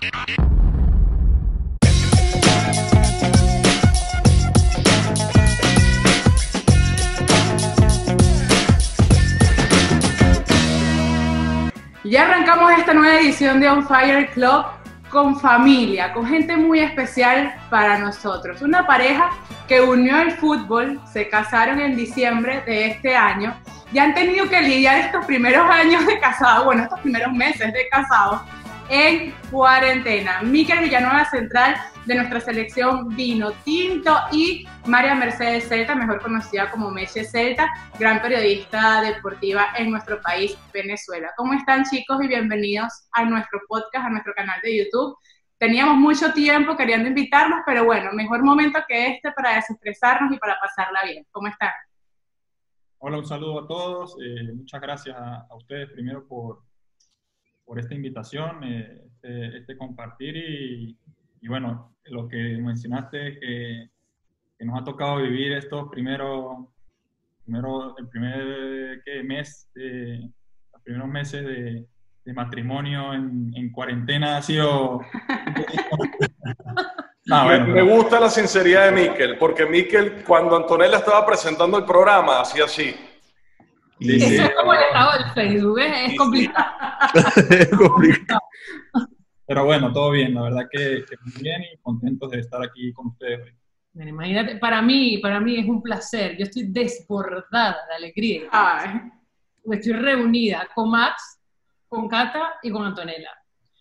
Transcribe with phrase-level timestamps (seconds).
[0.00, 0.10] Ya
[12.22, 14.64] arrancamos esta nueva edición de On Fire Club
[15.10, 18.62] con familia, con gente muy especial para nosotros.
[18.62, 19.30] Una pareja
[19.66, 23.52] que unió el fútbol, se casaron en diciembre de este año
[23.92, 27.88] y han tenido que lidiar estos primeros años de casado, bueno, estos primeros meses de
[27.88, 28.44] casado
[28.88, 30.42] en cuarentena.
[30.42, 36.90] Miquel Villanueva Central de nuestra selección Vino Tinto y María Mercedes Celta, mejor conocida como
[36.90, 41.32] Meche Celta, gran periodista deportiva en nuestro país, Venezuela.
[41.36, 45.16] ¿Cómo están chicos y bienvenidos a nuestro podcast, a nuestro canal de YouTube?
[45.58, 50.56] Teníamos mucho tiempo queriendo invitarlos, pero bueno, mejor momento que este para desestresarnos y para
[50.60, 51.26] pasarla bien.
[51.30, 51.72] ¿Cómo están?
[53.00, 54.16] Hola, un saludo a todos.
[54.22, 56.62] Eh, muchas gracias a, ustedes primero por,
[57.68, 60.96] por esta invitación, eh, este, este, compartir y,
[61.42, 63.90] y, bueno, lo que mencionaste que,
[64.58, 66.66] que, nos ha tocado vivir estos primeros,
[67.44, 71.86] primero, el primer mes, los primeros meses de,
[72.24, 75.00] de matrimonio en, en, cuarentena ha sido...
[77.26, 82.64] me, gusta la sinceridad de Miquel, porque Miquel, cuando Antonella estaba presentando el programa, hacía
[82.64, 82.94] así.
[84.00, 86.06] Eso es como el estado del Facebook, ¿eh?
[86.06, 86.66] es, complicado.
[87.50, 88.40] es complicado.
[89.46, 93.08] Pero bueno, todo bien, la verdad que, muy bien y contentos de estar aquí con
[93.08, 93.40] ustedes
[93.94, 94.08] hoy.
[94.08, 96.36] imagínate, para mí, para mí es un placer.
[96.36, 98.42] Yo estoy desbordada de alegría.
[99.70, 101.40] Estoy reunida con Max,
[101.88, 103.30] con Cata y con Antonella.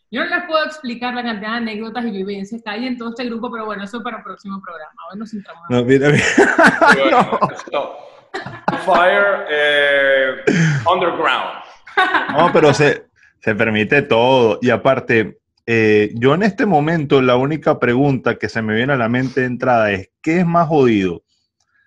[0.10, 3.10] Yo no les puedo explicar la cantidad de anécdotas y vivencias que hay en todo
[3.10, 4.94] este grupo, pero bueno, eso para el próximo programa.
[5.12, 5.64] Hoy nos centramos.
[5.70, 6.24] No, mira, mira.
[8.86, 10.44] Fire eh,
[10.92, 11.64] Underground.
[12.36, 13.08] No, pero se,
[13.40, 14.60] se permite todo.
[14.62, 18.98] Y aparte, eh, yo en este momento la única pregunta que se me viene a
[18.98, 21.24] la mente de entrada es, ¿qué es más jodido?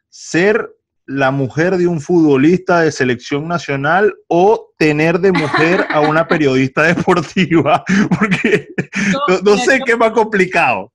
[0.08, 0.70] ¿Ser
[1.06, 6.82] la mujer de un futbolista de selección nacional o tener de mujer a una periodista
[6.82, 7.84] deportiva?
[8.18, 8.68] Porque
[9.42, 10.92] no, sé qué es más complicado.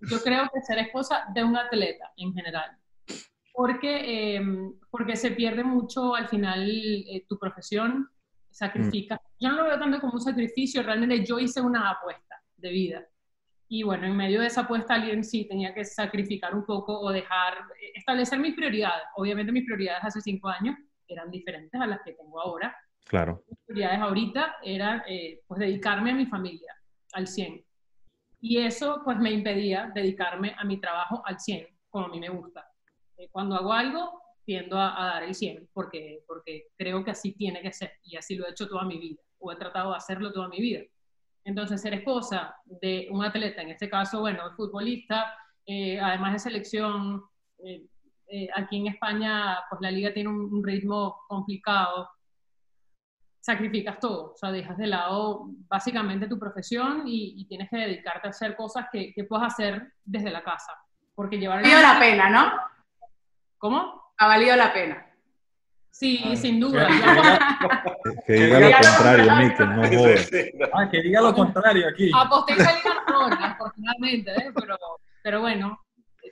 [0.00, 2.76] Yo creo que ser esposa de un atleta en general.
[3.56, 8.08] Porque, em, porque se pierde mucho al final eh, tu profesión,
[8.50, 9.14] sacrifica.
[9.14, 9.44] Mm.
[9.44, 13.08] Yo no lo veo tanto como un sacrificio, realmente yo hice una apuesta de vida
[13.68, 17.10] y bueno, en medio de esa apuesta alguien sí tenía que sacrificar un poco o
[17.10, 19.04] dejar, eh, establecer mis prioridades.
[19.16, 20.76] Obviamente mis prioridades hace cinco años
[21.08, 22.76] eran diferentes a las que tengo ahora.
[23.04, 23.42] Claro.
[23.48, 26.72] Mis prioridades ahorita eran eh, pues dedicarme a mi familia
[27.14, 27.64] al 100.
[28.40, 32.28] Y eso pues me impedía dedicarme a mi trabajo al 100, como a mí me
[32.28, 32.70] gusta.
[33.16, 37.32] Eh, cuando hago algo, tiendo a, a, dar el 100, porque, porque creo que así
[37.32, 39.96] tiene que ser y así lo he hecho toda mi vida, o he tratado de
[39.96, 40.82] hacerlo toda mi vida.
[41.44, 45.36] Entonces, ser esposa de un atleta, en este caso, bueno, futbolista,
[45.66, 47.22] eh, además de selección,
[47.58, 47.86] eh,
[48.28, 52.08] eh, aquí en España, pues la liga tiene un, ritmo complicado,
[53.40, 58.30] sacrificas todo, o sea, dejas de lado básicamente tu profesión y, tienes que dedicarte a
[58.30, 60.72] hacer cosas que, que puedas hacer desde la casa.
[61.14, 61.62] Porque llevar...
[61.62, 62.73] Valido la pena, ¿no?
[63.64, 64.12] ¿Cómo?
[64.18, 65.06] Ha valido la pena.
[65.88, 66.86] Sí, sin duda.
[68.26, 70.30] Que, diga lo contrario, Mikel, no jodas.
[70.74, 72.10] Ah, que diga lo contrario aquí.
[72.14, 73.04] Aposté en Liga
[73.52, 74.52] afortunadamente, ¿eh?
[74.54, 74.76] pero,
[75.22, 75.80] pero bueno,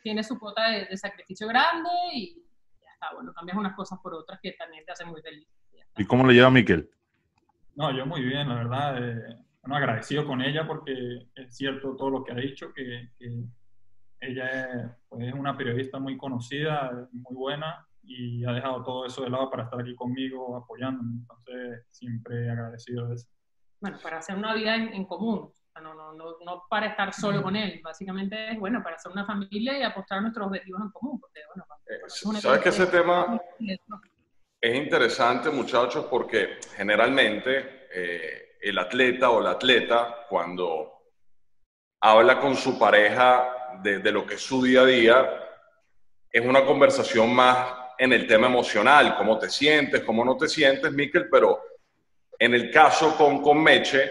[0.03, 2.35] tiene su cuota de, sacrificio grande y
[2.83, 5.49] ya está, bueno, cambias unas cosas por otras que también te hacen muy feliz.
[5.97, 6.91] ¿Y cómo le lleva Miquel?
[7.77, 9.09] No, yo muy bien, la verdad.
[9.09, 13.47] Eh, bueno, agradecido con ella porque es cierto todo lo que ha dicho, que, que
[14.23, 19.23] ella es, pues, es una periodista muy conocida, muy buena, y ha dejado todo eso
[19.23, 21.21] de lado para estar aquí conmigo apoyándome.
[21.21, 23.29] Entonces, siempre agradecido de eso.
[23.81, 25.53] Bueno, para hacer una vida en, común,
[25.83, 29.27] no, no, no, no, para estar solo con él, básicamente es, bueno, para hacer una
[29.27, 31.21] familia y apostar a nuestros objetivos en común.
[31.21, 33.41] Porque, bueno, eh, ¿Sabes que ese tema
[34.61, 36.07] es interesante, muchachos?
[36.09, 40.93] Porque generalmente eh, el atleta o la atleta, cuando
[42.01, 45.49] habla con su pareja de, lo que es su día a día,
[46.31, 50.91] es una conversación más en el tema emocional, cómo te sientes, cómo no te sientes,
[50.93, 51.61] Miquel, pero
[52.39, 54.11] en el caso con, con Meche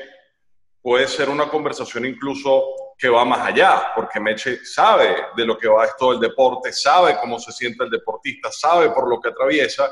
[0.82, 2.64] puede ser una conversación incluso
[2.98, 7.18] que va más allá, porque Meche sabe de lo que va esto del deporte, sabe
[7.20, 9.90] cómo se siente el deportista, sabe por lo que atraviesa.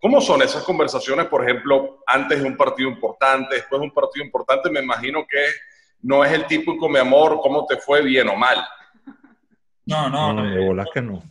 [0.00, 4.24] ¿Cómo son esas conversaciones, por ejemplo, antes de un partido importante, después de un partido
[4.24, 4.70] importante?
[4.70, 5.44] Me imagino que
[6.02, 8.64] no es el típico, mi amor, cómo te fue, bien o mal.
[9.86, 11.22] No, no, no, de bolas que no.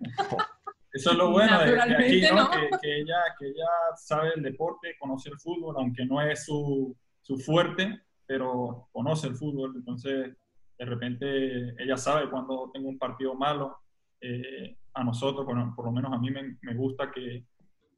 [0.92, 2.50] Eso es lo bueno de, aquí, ¿no?
[2.82, 3.66] Que, ella, que ella
[3.96, 9.36] sabe el deporte, conoce el fútbol, aunque no es su, su fuerte, pero conoce el
[9.36, 10.36] fútbol, entonces
[10.78, 13.78] de repente ella sabe cuando tengo un partido malo.
[14.20, 17.46] Eh, a nosotros, bueno, por lo menos a mí me, me gusta que,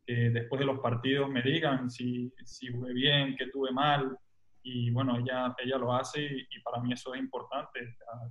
[0.07, 4.17] que, después de los partidos me digan si, si jugué bien, qué tuve mal.
[4.67, 7.81] Y bueno, ella, ella lo hace y, para mí eso es importante,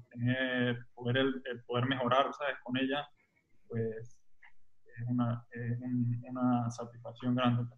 [0.09, 2.55] tener, poder, el, poder mejorar, ¿sabes?
[2.63, 3.07] Con ella,
[3.67, 4.19] pues
[4.97, 5.77] es una, es
[6.27, 7.71] una satisfacción grande.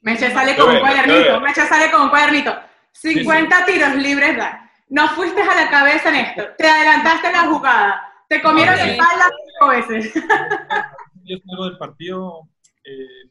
[0.00, 2.56] Meche sale con un cuadernito, Meche sale con un cuadernito.
[2.92, 4.70] 50 tiros libres, da.
[4.88, 8.86] No fuiste a la cabeza en esto, te adelantaste en la jugada, te comieron la
[8.86, 10.14] espalda cinco veces.
[11.24, 12.48] Yo salgo del partido
[12.84, 13.30] eh,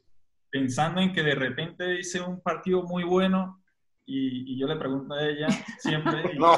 [0.51, 3.63] pensando en que de repente hice un partido muy bueno
[4.07, 6.51] y, y yo le pregunto a ella siempre, y no.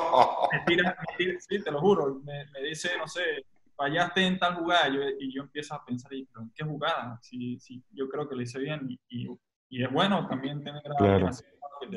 [0.51, 0.95] me, tira,
[1.39, 3.43] sí, te lo juro, me, me, dice, no sé,
[3.75, 7.19] fallaste en tal jugada yo, y yo empiezo a pensar, ¿en qué jugada?
[7.21, 9.27] Si, si yo creo que lo hice bien y, y,
[9.69, 11.29] y es bueno también tener claro.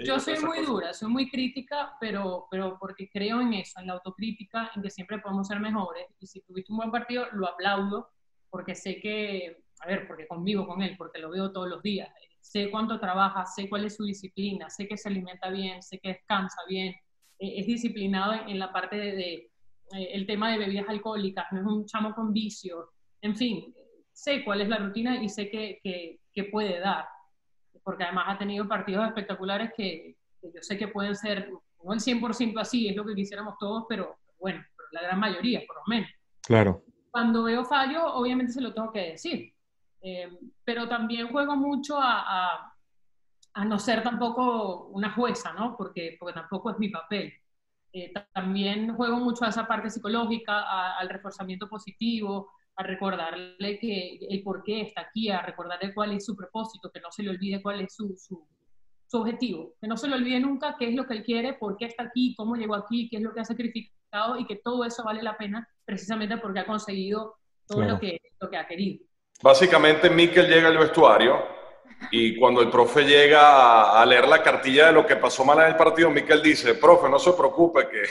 [0.04, 3.94] Yo soy muy dura, soy muy crítica, pero, pero porque creo en eso, en la
[3.94, 6.06] autocrítica, en que siempre podemos ser mejores.
[6.20, 8.10] Y si tuviste un buen partido, lo aplaudo,
[8.48, 12.10] porque sé que, a ver, porque convivo con él, porque lo veo todos los días.
[12.42, 16.10] Sé cuánto trabaja, sé cuál es su disciplina, sé que se alimenta bien, sé que
[16.10, 16.92] descansa bien,
[17.38, 19.32] eh, es disciplinado en, la parte de, de
[19.92, 22.90] eh, el tema de bebidas alcohólicas, no es un chamo con vicio,
[23.22, 23.74] en fin,
[24.12, 27.06] sé cuál es la rutina y sé que, que, que puede dar
[27.82, 31.50] porque además ha tenido partidos espectaculares que, yo sé que pueden ser,
[31.82, 34.62] no el 100% así, es lo que quisiéramos todos, pero bueno,
[34.92, 36.10] la gran mayoría, por lo menos.
[36.42, 36.84] Claro.
[37.10, 39.51] Cuando veo fallo, obviamente se lo tengo que decir,
[40.02, 40.28] eh,
[40.64, 42.74] pero también juego mucho a,
[43.54, 45.76] a, no ser tampoco una jueza, ¿no?
[45.76, 47.32] Porque, porque tampoco es mi papel.
[47.92, 54.42] Eh, también juego mucho a esa parte psicológica, al reforzamiento positivo, a recordarle que el
[54.42, 57.62] por qué está aquí, a recordarle cuál es su propósito, que no se le olvide
[57.62, 58.48] cuál es su, su,
[59.06, 61.76] su, objetivo, que no se le olvide nunca qué es lo que él quiere, por
[61.76, 64.84] qué está aquí, cómo llegó aquí, qué es lo que ha sacrificado y que todo
[64.84, 67.94] eso vale la pena precisamente porque ha conseguido todo claro.
[67.94, 69.04] lo, que, lo que ha querido.
[69.42, 71.44] Básicamente, Miquel llega al vestuario
[72.10, 75.66] y cuando el profe llega a, leer la cartilla de lo que pasó mal en
[75.66, 78.02] el partido, Miquel dice, profe, no se preocupe, que,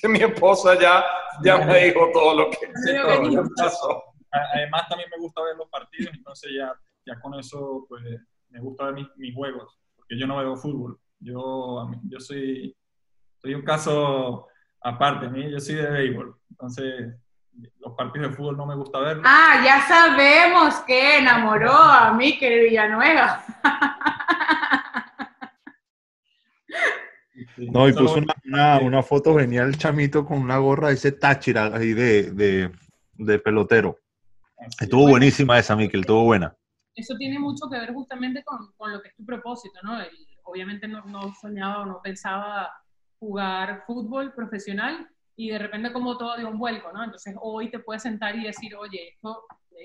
[0.00, 1.04] que mi esposa ya,
[1.42, 4.02] ya me dijo todo lo que, todo lo que pasó.
[4.30, 6.72] Además, también me gusta ver los partidos, entonces ya,
[7.06, 8.02] ya con eso, pues,
[8.50, 10.98] me gusta ver mis, mis juegos, porque yo no veo fútbol.
[11.20, 12.74] Yo, yo soy,
[13.38, 14.46] soy un caso
[14.80, 15.50] aparte, ¿sí?
[15.50, 17.14] yo soy de béisbol, entonces
[17.80, 19.24] los partidos de fútbol no me gusta verlos.
[19.26, 23.44] Ah, ya sabemos que enamoró a Miquel Villanueva.
[27.56, 31.92] No, y puso una, una, una, foto genial, chamito, con una gorra ese Táchira ahí
[31.92, 32.72] de, de,
[33.14, 33.98] de pelotero.
[34.58, 35.12] Así estuvo bueno.
[35.12, 36.56] buenísima esa, Miquel, estuvo buena.
[36.94, 40.00] Eso tiene mucho que ver justamente con, con lo que es tu propósito, ¿no?
[40.00, 40.10] El,
[40.48, 42.72] obviamente no, no soñaba o no pensaba
[43.18, 45.08] jugar fútbol profesional,
[45.38, 47.04] y de repente como todo dio un vuelco, ¿no?
[47.04, 49.44] Entonces hoy te puedes sentar y decir, oye, esto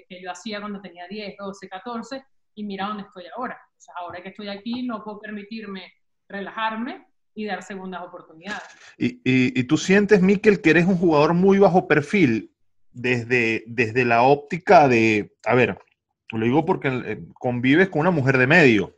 [0.09, 3.59] que yo hacía cuando tenía 10, 12, 14, y mira dónde estoy ahora.
[3.77, 5.93] O sea, ahora que estoy aquí no puedo permitirme
[6.27, 7.05] relajarme
[7.35, 8.63] y dar segundas oportunidades.
[8.97, 12.51] Y, y, y tú sientes, Miquel, que eres un jugador muy bajo perfil
[12.91, 15.77] desde, desde la óptica de, a ver,
[16.31, 18.97] lo digo porque eh, convives con una mujer de medio.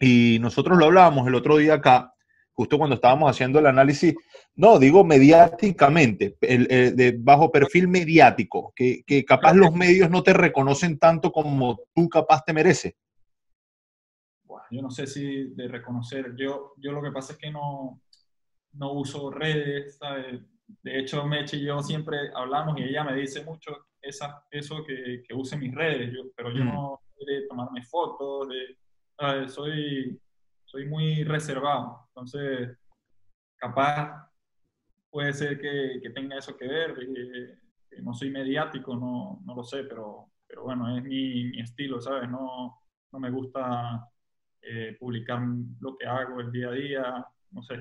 [0.00, 2.13] Y nosotros lo hablábamos el otro día acá,
[2.54, 4.14] justo cuando estábamos haciendo el análisis,
[4.54, 10.22] no, digo mediáticamente, el, el, de bajo perfil mediático, que, que capaz los medios no
[10.22, 12.94] te reconocen tanto como tú capaz te mereces.
[14.44, 18.00] Bueno, yo no sé si de reconocer, yo, yo lo que pasa es que no,
[18.74, 20.40] no uso redes, ¿sabes?
[20.82, 25.22] De hecho, Meche y yo siempre hablamos y ella me dice mucho esa, eso que,
[25.26, 26.68] que use mis redes, yo, pero yo mm.
[26.68, 28.76] no de tomarme fotos, de,
[29.16, 29.52] ¿sabes?
[29.52, 30.20] soy
[30.74, 32.08] soy muy reservado.
[32.08, 32.76] Entonces,
[33.56, 34.28] capaz
[35.08, 37.56] puede ser que, que tenga eso que ver, que,
[37.88, 42.00] que, no soy mediático, no, no lo sé, pero, pero bueno, es mi, mi estilo,
[42.00, 42.28] ¿sabes?
[42.28, 44.10] No, no me gusta
[44.62, 45.40] eh, publicar
[45.78, 47.74] lo que hago el día a día, no sé.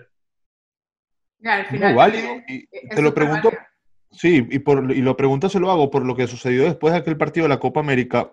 [1.43, 2.29] Al final, no, válido.
[2.47, 3.65] Y te lo pregunto, válido.
[4.11, 6.99] sí, y, por, y lo pregunto se lo hago por lo que sucedió después de
[6.99, 8.31] aquel partido de la Copa América.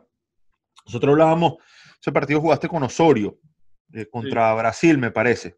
[0.85, 1.55] Nosotros hablábamos,
[1.99, 3.39] ese partido jugaste con Osorio,
[3.93, 4.59] eh, contra sí.
[4.59, 5.57] Brasil, me parece.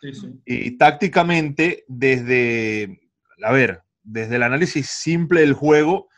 [0.00, 0.40] Sí, sí.
[0.44, 3.00] Y tácticamente, desde,
[3.42, 6.08] a ver, desde el análisis simple del juego,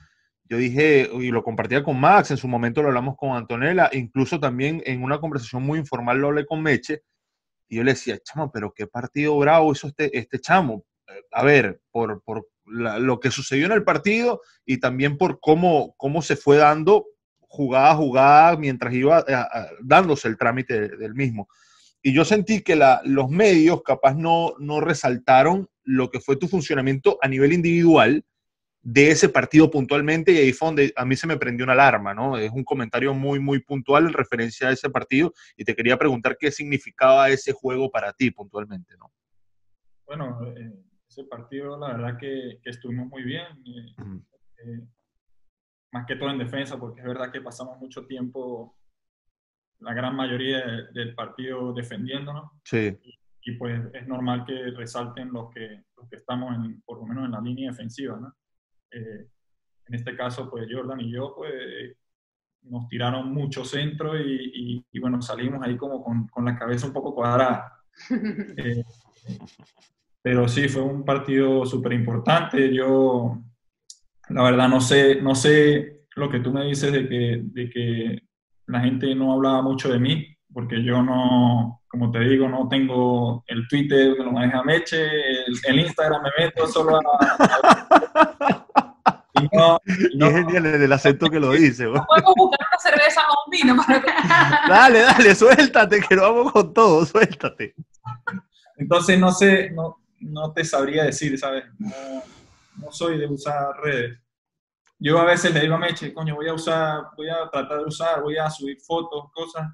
[0.48, 4.38] yo dije, y lo compartía con Max, en su momento lo hablamos con Antonella, incluso
[4.38, 7.02] también en una conversación muy informal lo hablé con Meche,
[7.68, 10.84] y yo le decía, chamo, pero qué partido bravo hizo este, este chamo.
[11.32, 15.94] A ver, por, por la, lo que sucedió en el partido y también por cómo,
[15.96, 17.06] cómo se fue dando
[17.56, 21.48] jugada a jugada mientras iba a, a, dándose el trámite del mismo.
[22.02, 26.46] y yo sentí que la, los medios capaz no, no resaltaron lo que fue tu
[26.48, 28.24] funcionamiento a nivel individual
[28.88, 32.14] de ese partido puntualmente y ahí fue donde a mí se me prendió una alarma,
[32.14, 32.38] ¿no?
[32.38, 36.36] Es un comentario muy, muy puntual en referencia a ese partido y te quería preguntar
[36.38, 39.12] qué significaba ese juego para ti puntualmente, ¿no?
[40.06, 40.72] Bueno, eh,
[41.08, 44.04] ese partido la verdad que, que estuvimos muy bien, eh,
[44.64, 44.80] eh,
[45.92, 48.76] más que todo en defensa, porque es verdad que pasamos mucho tiempo,
[49.80, 52.50] la gran mayoría del partido defendiéndonos.
[52.64, 52.98] Sí.
[53.02, 57.06] Y, y, pues es normal que resalten los que, los que estamos en, por lo
[57.06, 58.34] menos en la línea defensiva, ¿no?
[58.90, 59.26] Eh,
[59.88, 61.96] en este caso, pues Jordan y yo, pues
[62.62, 66.92] nos tiraron mucho centro y, y, bueno, salimos ahí como con, con, la cabeza un
[66.92, 67.72] poco cuadrada.
[68.58, 68.84] Eh,
[70.20, 72.74] pero sí, fue un partido súper importante.
[72.74, 73.38] Yo,
[74.28, 78.18] la verdad, no sé, no sé lo que tú me dices de que, de que
[78.66, 83.44] la gente no hablaba mucho de mí, porque yo no, como te digo, no tengo
[83.46, 87.02] el Twitter que lo maneja Meche, el, el Instagram me meto solo a...
[89.34, 91.84] y no, y no, es genial el acento que lo dice.
[91.84, 94.08] Podemos buscar una cerveza o un vino para que...
[94.68, 97.74] Dale, dale, suéltate, que lo vamos con todo, suéltate.
[98.78, 101.64] Entonces, no sé, no, no te sabría decir, ¿sabes?
[101.78, 101.90] No,
[102.78, 104.18] no soy de usar redes.
[104.98, 107.84] Yo a veces le digo a Meche, coño, voy a usar, voy a tratar de
[107.84, 109.66] usar, voy a subir fotos, cosas,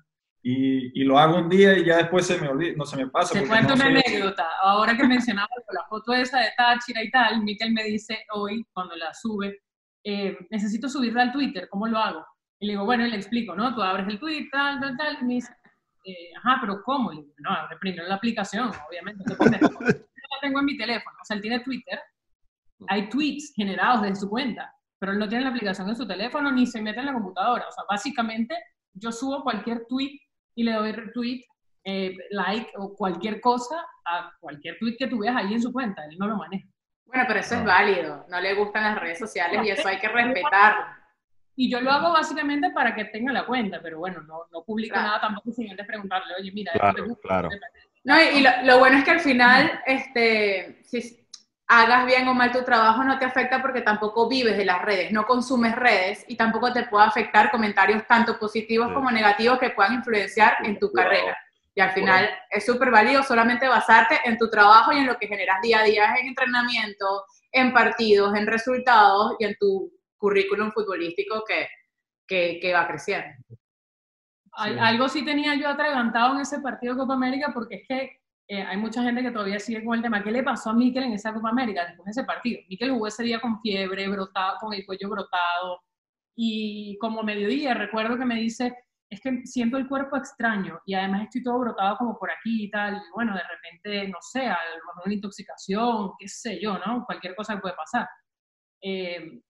[0.44, 3.06] y, y, lo hago un día y ya después se me olvida, no se me
[3.06, 3.32] pasa.
[3.32, 4.44] Te cuento no una anécdota.
[4.60, 8.96] Ahora que mencionaba la foto esa de Táchira y tal, Miquel me dice hoy, cuando
[8.96, 9.62] la sube,
[10.02, 12.26] eh, necesito subirla al Twitter, ¿cómo lo hago?
[12.58, 13.72] Y le digo, bueno, y le explico, ¿no?
[13.72, 15.52] Tú abres el Twitter, tal, tal, tal, y me dice,
[16.04, 17.12] eh, ajá, pero ¿cómo?
[17.12, 19.24] Le digo, no, abre primero la aplicación, obviamente.
[19.28, 22.00] Yo la tengo en mi teléfono, o sea, él tiene Twitter,
[22.88, 26.52] hay tweets generados desde su cuenta, pero él no tiene la aplicación en su teléfono
[26.52, 27.66] ni se mete en la computadora.
[27.68, 28.54] O sea, básicamente
[28.94, 30.18] yo subo cualquier tweet
[30.54, 31.44] y le doy retweet,
[31.84, 36.04] eh, like o cualquier cosa a cualquier tweet que tú veas ahí en su cuenta.
[36.04, 36.66] Él no lo maneja.
[37.06, 38.26] Bueno, pero eso es válido.
[38.30, 40.86] No le gustan las redes sociales y eso hay que respetarlo.
[41.54, 44.94] Y yo lo hago básicamente para que tenga la cuenta, pero bueno, no, no publico
[44.94, 45.08] claro.
[45.08, 47.28] nada tampoco sin antes preguntarle, oye, mira, claro, esto te gusta.
[47.28, 47.48] Claro.
[48.04, 51.21] No, y, y lo, lo, bueno es que al final, este, si
[51.80, 55.10] hagas bien o mal tu trabajo, no te afecta porque tampoco vives de las redes,
[55.10, 58.94] no consumes redes y tampoco te puede afectar comentarios tanto positivos sí.
[58.94, 61.36] como negativos que puedan influenciar en tu carrera.
[61.74, 62.38] Y al final bueno.
[62.50, 65.84] es súper válido solamente basarte en tu trabajo y en lo que generas día a
[65.84, 71.68] día en entrenamiento, en partidos, en resultados y en tu currículum futbolístico que,
[72.26, 73.32] que, que va creciendo.
[73.48, 74.76] Sí.
[74.78, 78.62] Algo sí tenía yo atragantado en ese partido de Copa América porque es que eh,
[78.62, 80.22] hay mucha gente que todavía sigue con el tema.
[80.22, 82.60] ¿Qué le pasó a Miquel en esa Copa América después de ese partido?
[82.68, 85.80] Miquel jugó ese día con fiebre, brotado, con el cuello brotado
[86.36, 88.74] y como mediodía recuerdo que me dice,
[89.10, 92.70] es que siento el cuerpo extraño y además estoy todo brotado como por aquí y
[92.70, 92.96] tal.
[92.96, 97.04] Y bueno, de repente, no sé, a lo mejor una intoxicación, qué sé yo, ¿no?
[97.04, 98.08] Cualquier cosa que puede pasar.
[98.82, 99.40] Eh,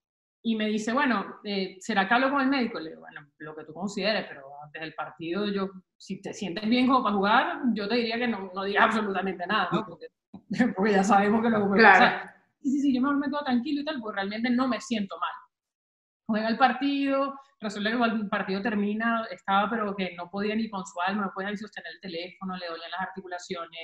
[0.45, 2.77] y me dice, bueno, eh, ¿será que hablo con el médico?
[2.77, 6.67] Le digo, bueno, lo que tú consideres, pero antes del partido, yo, si te sientes
[6.67, 9.85] bien como para jugar, yo te diría que no, no digas absolutamente nada, ¿no?
[9.85, 10.07] Porque,
[10.75, 11.93] porque, ya sabemos que lo que claro.
[11.93, 12.35] pasar.
[12.61, 15.31] Sí, sí, sí, yo me quedo tranquilo y tal, porque realmente no me siento mal.
[16.27, 20.85] Juega el partido, resulta que el partido termina, estaba pero que no podía ni con
[20.85, 23.79] su alma, no podía ni sostener el teléfono, le dolían las articulaciones,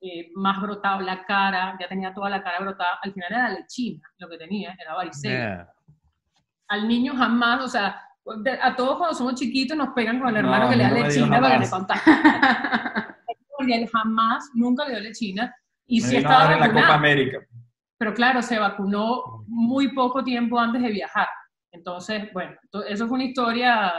[0.00, 4.08] eh, más brotado la cara, ya tenía toda la cara brotada, al final era lechina
[4.18, 5.34] lo que tenía, era varicela.
[5.34, 5.74] Yeah
[6.68, 8.00] al niño jamás, o sea,
[8.62, 10.96] a todos cuando somos chiquitos nos pegan con el hermano no, que le da no
[10.96, 12.12] lechina para que le contagie.
[13.66, 15.54] y él jamás, nunca le dio lechina.
[15.86, 17.38] Y sí estaba en la Copa América.
[17.96, 21.26] Pero claro, se vacunó muy poco tiempo antes de viajar.
[21.72, 22.54] Entonces, bueno,
[22.88, 23.92] eso fue una historia,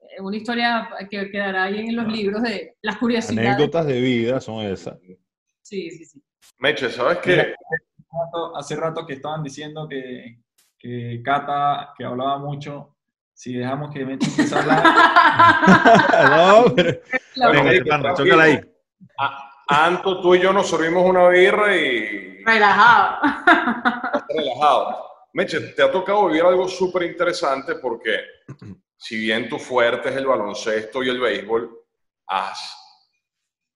[0.00, 3.50] eh, una historia que quedará ahí en los libros de las curiosidades.
[3.50, 4.98] Anécdotas de vida son esas.
[5.62, 6.22] Sí, sí, sí.
[6.58, 7.54] Meche, ¿sabes qué?
[8.54, 10.38] Hace rato que estaban diciendo que,
[10.78, 12.94] que Cata, que hablaba mucho,
[13.34, 14.84] si dejamos que Meche empiece a hablar.
[16.66, 17.00] no, pero...
[17.52, 18.60] Venga, chócala ahí.
[19.68, 22.42] Anto, tú y yo nos servimos una birra y...
[22.44, 23.20] Relajado.
[24.28, 25.08] Relajado.
[25.34, 28.22] Meche, te ha tocado vivir algo súper interesante porque
[28.96, 31.70] si bien tu fuerte es el baloncesto y el béisbol,
[32.26, 32.76] has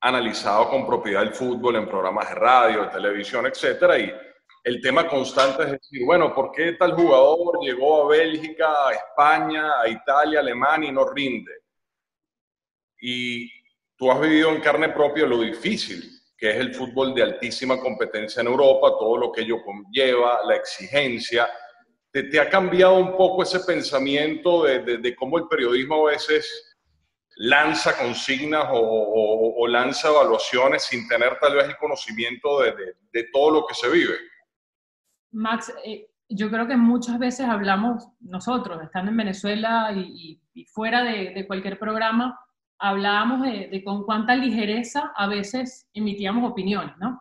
[0.00, 4.12] analizado con propiedad el fútbol en programas de radio, de televisión, etcétera, y
[4.64, 9.80] el tema constante es decir, bueno, ¿por qué tal jugador llegó a Bélgica, a España,
[9.80, 11.52] a Italia, a Alemania y no rinde?
[13.00, 13.50] Y
[13.96, 18.40] tú has vivido en carne propia lo difícil que es el fútbol de altísima competencia
[18.40, 21.48] en Europa, todo lo que ello conlleva, la exigencia.
[22.10, 26.74] ¿Te, ha cambiado un poco ese pensamiento de, cómo el periodismo a veces
[27.36, 33.74] lanza consignas o, lanza evaluaciones sin tener tal vez el conocimiento de, todo lo que
[33.74, 34.16] se vive.
[35.32, 40.40] Max, eh, yo creo que muchas veces hablamos nosotros, estando en Venezuela y,
[40.72, 42.38] fuera de, cualquier programa,
[42.78, 47.20] hablábamos de, con cuánta ligereza a veces emitíamos opiniones, ¿no?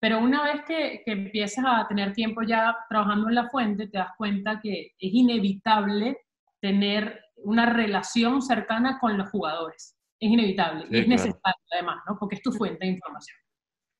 [0.00, 3.98] Pero una vez que, que, empiezas a tener tiempo ya trabajando en la fuente, te
[3.98, 6.18] das cuenta que es inevitable
[6.60, 9.96] tener una relación cercana con los jugadores.
[10.18, 12.16] Es inevitable y es necesario además, ¿no?
[12.18, 13.36] Porque es tu fuente de información.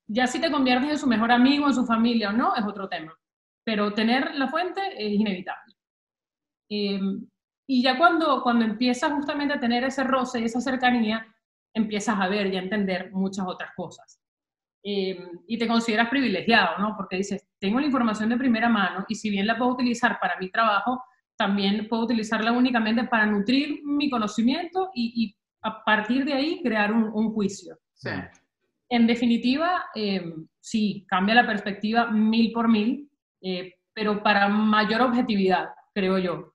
[0.06, 2.88] Ya si te conviertes en su mejor amigo, en su familia o no, es otro
[2.88, 3.12] tema.
[3.64, 5.74] Pero tener la fuente es inevitable.
[6.68, 7.26] Em,
[7.66, 11.26] y ya cuando, cuando empiezas justamente a tener ese roce y esa cercanía,
[11.74, 14.20] empiezas a ver y a entender muchas otras cosas.
[14.84, 16.96] Em, y te consideras privilegiado, ¿no?
[16.96, 20.36] Porque dices, tengo la información de primera mano y si bien la puedo utilizar para
[20.38, 21.02] mi trabajo,
[21.36, 27.32] también puedo utilizarla únicamente para nutrir mi conocimiento y, a partir de ahí crear un,
[27.32, 27.78] juicio.
[28.88, 33.08] En definitiva, em, sí, cambia la perspectiva mil por mil,
[33.42, 36.54] eh, pero para mayor objetividad, creo yo.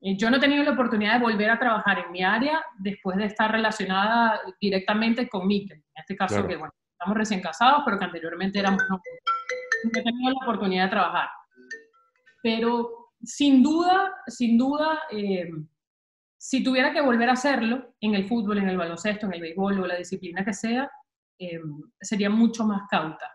[0.00, 3.16] Eh, yo no he tenido la oportunidad de volver a trabajar en mi área después
[3.16, 5.78] de estar relacionada directamente con Mikel.
[5.78, 9.00] En este caso, que bueno, estamos recién casados, pero que anteriormente éramos no.
[9.84, 11.28] he tenido la oportunidad de trabajar.
[12.42, 15.48] Pero sin duda, sin duda, eh,
[16.36, 19.80] si tuviera que volver a hacerlo en el fútbol, en el baloncesto, en el béisbol
[19.80, 20.90] o la disciplina que sea,
[21.38, 21.60] eh,
[21.98, 23.32] sería mucho más cauta.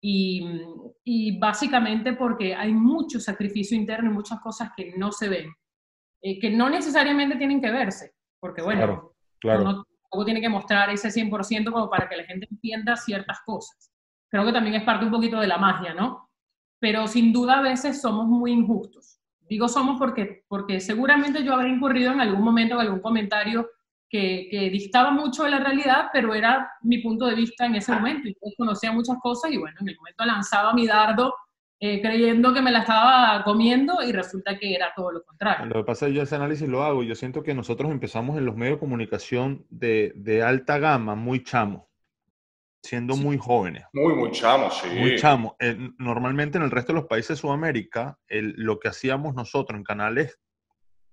[0.00, 5.52] Y, básicamente porque hay mucho sacrificio interno y muchas cosas que no se ven,
[6.22, 10.90] eh, que no necesariamente tienen que verse, porque bueno, claro, uno tampoco tiene que mostrar
[10.90, 13.92] ese 100% como para que la gente entienda ciertas cosas.
[14.30, 16.30] Creo que también es parte un poquito de la magia, ¿no?
[16.78, 21.70] Pero sin duda a veces somos muy injustos Digo somos porque, porque seguramente yo habré
[21.70, 23.68] incurrido en algún momento en algún comentario
[24.08, 27.92] que, que, distaba mucho de la realidad, pero era mi punto de vista en ese
[27.92, 28.28] momento.
[28.28, 31.34] Y yo conocía muchas cosas y bueno, en el momento lanzaba mi dardo
[31.80, 35.66] eh, creyendo que me la estaba comiendo y resulta que era todo lo contrario.
[35.66, 37.04] Lo que pasa es que yo ese análisis lo hago.
[37.04, 41.44] Yo siento que nosotros empezamos en los medios de comunicación de, de alta gama, muy
[41.44, 41.82] chamos
[42.82, 43.84] siendo muy jóvenes.
[43.92, 44.88] Muy, muy chamos, sí.
[44.98, 45.52] Muy chamos.
[45.58, 49.84] Eh, normalmente en el resto de los países de Sudamérica, lo que hacíamos nosotros en
[49.84, 50.38] canales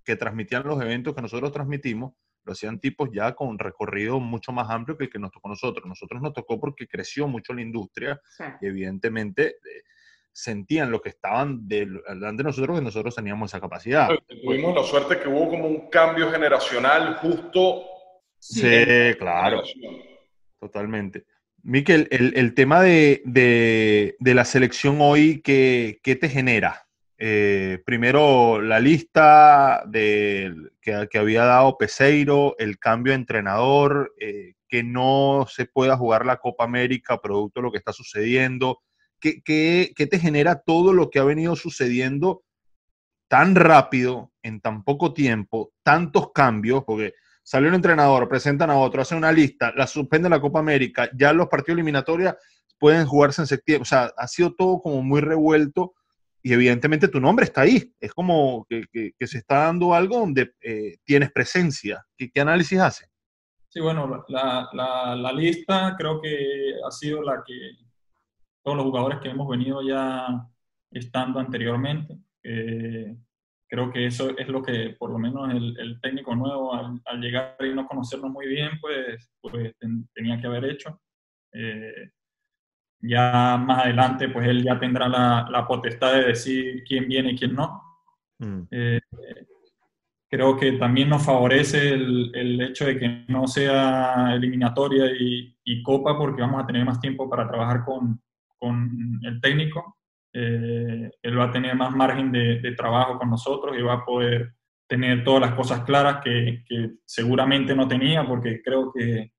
[0.04, 2.12] que transmitían los eventos que nosotros transmitimos,
[2.46, 5.48] lo hacían tipos ya con un recorrido mucho más amplio que el que nos tocó
[5.48, 5.84] a nosotros.
[5.86, 8.20] Nosotros nos tocó porque creció mucho la industria
[8.60, 9.82] y evidentemente eh,
[10.32, 14.08] sentían lo que estaban delante de nosotros que nosotros teníamos esa capacidad.
[14.44, 17.82] Tuvimos la suerte que hubo como un cambio generacional justo.
[18.38, 18.62] Sí,
[19.18, 19.62] claro.
[20.60, 21.24] Totalmente.
[21.62, 26.85] Miquel, el, tema de, la selección hoy, ¿qué, te genera?
[27.18, 34.82] Eh, primero, la lista de, que, había dado Peseiro, el cambio de entrenador, eh, que
[34.82, 38.82] no se pueda jugar la Copa América producto de lo que está sucediendo.
[39.18, 42.44] ¿Qué, qué te genera todo lo que ha venido sucediendo
[43.28, 46.84] tan rápido, en tan poco tiempo, tantos cambios?
[46.84, 51.08] Porque salió un entrenador, presentan a otro, hacen una lista, la suspenden la Copa América,
[51.16, 52.34] ya los partidos eliminatorios
[52.78, 53.82] pueden jugarse en septiembre.
[53.82, 55.94] O sea, ha sido todo como muy revuelto
[56.46, 57.92] y evidentemente tu nombre está ahí.
[57.98, 58.84] Es como que,
[59.18, 62.06] se está dando algo donde eh, tienes presencia.
[62.16, 63.06] ¿Qué, análisis hace?
[63.68, 67.72] Sí, bueno, la, lista creo que ha sido la que
[68.62, 70.46] todos los jugadores que hemos venido ya
[70.92, 72.16] estando anteriormente.
[72.44, 73.16] Eh,
[73.68, 77.74] creo que eso es lo que por lo menos el, técnico nuevo al, llegar y
[77.74, 79.74] no conocernos muy bien, pues, pues
[80.14, 81.00] tenía que haber hecho.
[81.52, 82.12] Eh,
[83.08, 87.36] ya más adelante, pues él ya tendrá la, la, potestad de decir quién viene y
[87.36, 87.82] quién no.
[88.38, 88.62] Mm.
[88.70, 89.00] Eh,
[90.28, 95.82] creo que también nos favorece el, el, hecho de que no sea eliminatoria y, y,
[95.82, 98.20] copa porque vamos a tener más tiempo para trabajar con,
[98.58, 99.96] con el técnico
[100.38, 104.52] eh, él va a tener más margen de, trabajo con nosotros y va a poder
[104.86, 106.62] tener todas las cosas claras que,
[107.06, 109.32] seguramente no tenía, porque creo que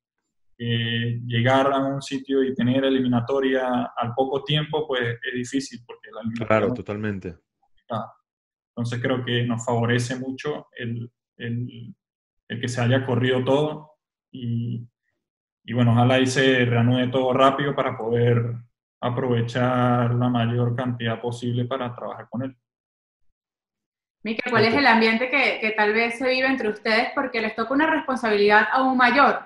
[0.58, 6.46] llegar a un sitio y tener eliminatoria al poco tiempo, pues es difícil, porque la
[6.46, 7.36] Claro, totalmente.
[8.70, 11.96] Entonces creo que nos favorece mucho el, el,
[12.48, 13.94] el que se haya corrido todo
[14.32, 14.88] y,
[15.64, 18.56] y bueno, ojalá y se reanude todo rápido para poder
[19.02, 22.56] aprovechar la mayor cantidad posible para trabajar con él.
[24.24, 27.10] Mica, ¿cuál es el ambiente que, que, tal vez se vive entre ustedes?
[27.14, 29.40] Porque les toca una responsabilidad aún mayor,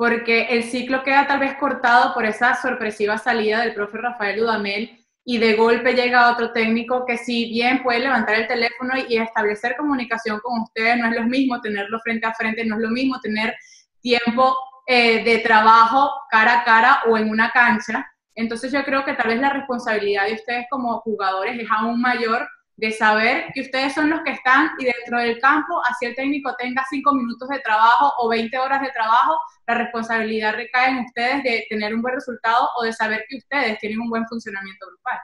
[0.00, 4.98] porque el ciclo queda tal vez cortado por esa sorpresiva salida del profe Rafael Dudamel
[5.26, 9.76] y de golpe llega otro técnico que si bien puede levantar el teléfono y establecer
[9.76, 13.20] comunicación con ustedes, no es lo mismo tenerlo frente a frente, no es lo mismo
[13.20, 13.54] tener
[14.00, 18.10] tiempo eh, de trabajo cara a cara o en una cancha.
[18.34, 22.48] Entonces yo creo que tal vez la responsabilidad de ustedes como jugadores es aún mayor
[22.80, 26.54] de saber que ustedes son los que están y dentro del campo, así el técnico
[26.58, 31.42] tenga cinco minutos de trabajo o 20 horas de trabajo, la responsabilidad recae en ustedes
[31.42, 35.18] de tener un buen resultado o de saber que ustedes tienen un buen funcionamiento grupal.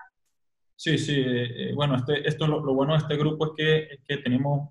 [0.76, 4.18] Sí, sí, eh, bueno, este, esto lo, bueno de este grupo es que, es que
[4.18, 4.68] tenemos,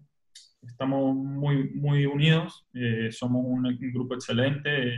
[0.61, 4.95] estamos muy, muy unidos, eh, somos un, grupo excelente,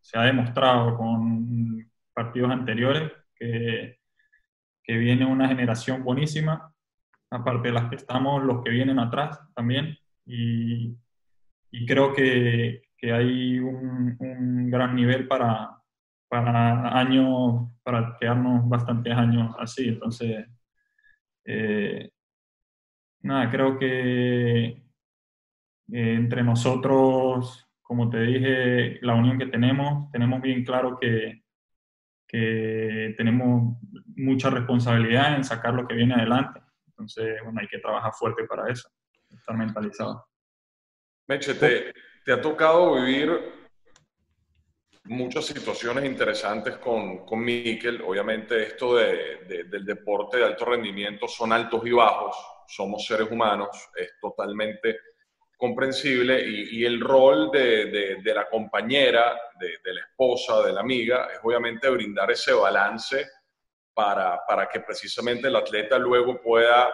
[0.00, 3.98] se ha demostrado con partidos anteriores que,
[4.82, 6.73] que viene una generación buenísima
[7.34, 9.98] aparte de las que estamos, los que vienen atrás también.
[10.24, 10.96] Y,
[11.86, 15.78] creo que, hay un, gran nivel para,
[16.28, 19.88] para años, para quedarnos bastantes años así.
[19.88, 20.46] Entonces,
[21.44, 22.10] eh,
[23.20, 24.82] nada, creo que eh,
[25.88, 31.42] entre nosotros, como te dije, la unión que tenemos, tenemos bien claro que,
[32.26, 33.76] que tenemos
[34.16, 36.63] mucha responsabilidad en sacar lo que viene adelante.
[36.96, 38.88] Entonces, bueno, hay que trabajar fuerte para eso,
[39.30, 40.24] estar mentalizado.
[41.26, 43.52] Meche, te, ha tocado vivir
[45.04, 48.00] muchas situaciones interesantes con, con Miquel.
[48.02, 52.36] Obviamente esto de, del deporte de alto rendimiento son altos y bajos,
[52.68, 54.98] somos seres humanos, es totalmente
[55.56, 61.28] comprensible y, y el rol de, de la compañera, de, la esposa, de la amiga,
[61.32, 63.26] es obviamente brindar ese balance
[63.94, 66.92] para, para que precisamente el atleta luego pueda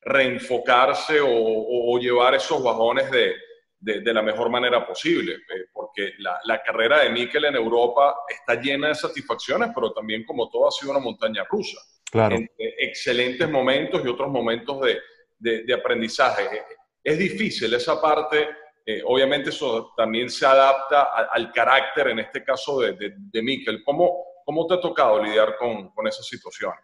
[0.00, 3.34] reenfocarse o, o llevar esos bajones de,
[3.80, 8.60] de, la mejor manera posible, eh, porque la, la, carrera de Mikel en Europa está
[8.60, 11.78] llena de satisfacciones, pero también como todo ha sido una montaña rusa.
[12.10, 12.38] Claro.
[12.56, 16.44] excelentes momentos y otros momentos de, de, aprendizaje.
[16.44, 16.62] Eh,
[17.02, 18.48] es difícil esa parte,
[18.84, 23.82] eh, obviamente eso también se adapta al carácter, en este caso de, de, Mikel.
[23.84, 26.78] ¿Cómo, ¿Cómo te ha tocado lidiar con, con esas situaciones?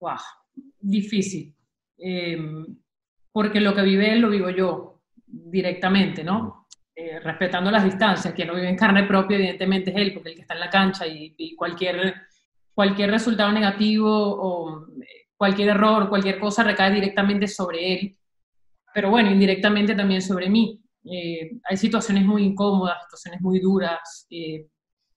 [0.00, 0.16] Wow,
[0.80, 1.54] difícil.
[1.96, 2.66] Em,
[3.30, 6.66] porque lo que vive él lo vivo yo directamente, ¿no?
[6.92, 8.34] Eh, respetando las distancias.
[8.34, 10.70] Quien no vive en carne propia, evidentemente, es él, porque el que está en la
[10.70, 12.14] cancha y, cualquier,
[12.74, 18.18] cualquier resultado negativo o eh, cualquier error, cualquier cosa recae directamente sobre él.
[18.92, 20.82] Pero bueno, indirectamente también sobre mí.
[21.04, 24.26] Eh, hay situaciones muy incómodas, situaciones muy duras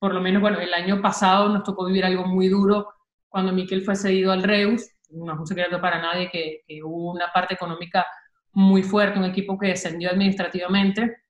[0.03, 2.89] por lo menos, bueno, el año pasado nos tocó vivir algo muy duro
[3.29, 7.31] cuando Miquel fue cedido al Reus, no es un secreto para nadie que, hubo una
[7.33, 8.05] parte económica
[8.51, 11.23] muy fuerte, un equipo que descendió administrativamente.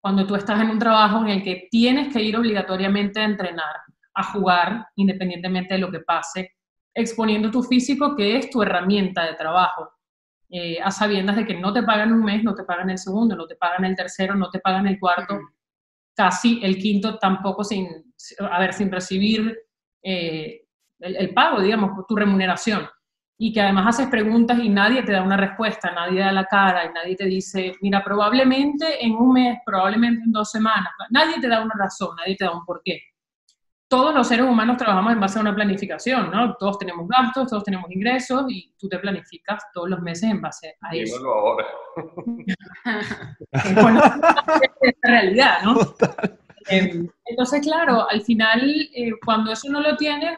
[0.00, 3.74] Cuando tú estás en un trabajo en el que tienes que ir obligatoriamente a entrenar,
[4.14, 6.52] a jugar, independientemente de lo que pase,
[6.94, 9.90] exponiendo tu físico, que es tu herramienta de trabajo,
[10.50, 13.34] eh, a sabiendas de que no te pagan un mes, no te pagan el segundo,
[13.34, 15.36] no te pagan el tercero, no te pagan el cuarto,
[16.18, 17.86] casi el quinto tampoco sin,
[18.50, 19.56] a ver, sin recibir
[20.02, 20.62] eh,
[20.98, 22.88] el, pago, digamos, tu remuneración.
[23.40, 26.86] Y que además haces preguntas y nadie te da una respuesta, nadie da la cara
[26.86, 31.46] y nadie te dice, mira, probablemente en un mes, probablemente en dos semanas, nadie te
[31.46, 33.00] da una razón, nadie te da un porqué
[33.88, 36.54] todos los seres humanos trabajamos en base a una planificación, ¿no?
[36.56, 40.76] Todos tenemos gastos, todos tenemos ingresos y tú te planificas todos los meses en base
[40.82, 41.16] a eso.
[41.16, 41.66] Dímelo ahora.
[44.82, 45.78] es la realidad, ¿no?
[46.68, 48.60] Em, entonces, claro, al final,
[48.94, 50.36] eh, cuando eso no lo tienes,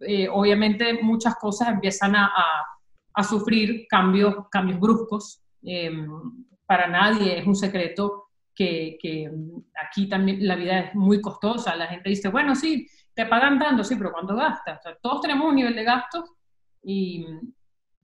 [0.00, 2.32] eh, obviamente muchas cosas empiezan a,
[3.14, 5.40] a, sufrir cambios, cambios bruscos.
[6.66, 8.24] Para nadie es un secreto
[9.00, 9.30] que,
[9.86, 11.76] aquí también la vida es muy costosa.
[11.76, 14.80] La gente dice, bueno, sí, te pagan tanto, sí, pero ¿cuánto gastas?
[15.02, 16.30] todos tenemos un nivel de gastos
[16.82, 17.26] y,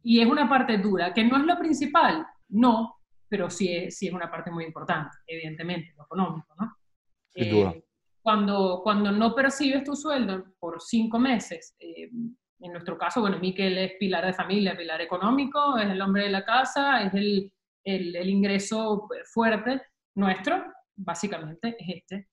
[0.03, 2.97] y, es una parte dura, que no es lo principal, no,
[3.29, 6.77] pero sí es, sí es una parte muy importante, evidentemente, lo económico, ¿no?
[7.35, 7.85] Eh,
[8.21, 12.11] cuando, cuando no percibes tu sueldo por cinco meses, eh,
[12.61, 16.31] en nuestro caso, bueno, Miquel es pilar de familia, pilar económico, es el hombre de
[16.31, 17.53] la casa, es el,
[17.85, 19.81] el, el ingreso fuerte,
[20.19, 20.65] nuestro,
[20.97, 22.29] básicamente, es este.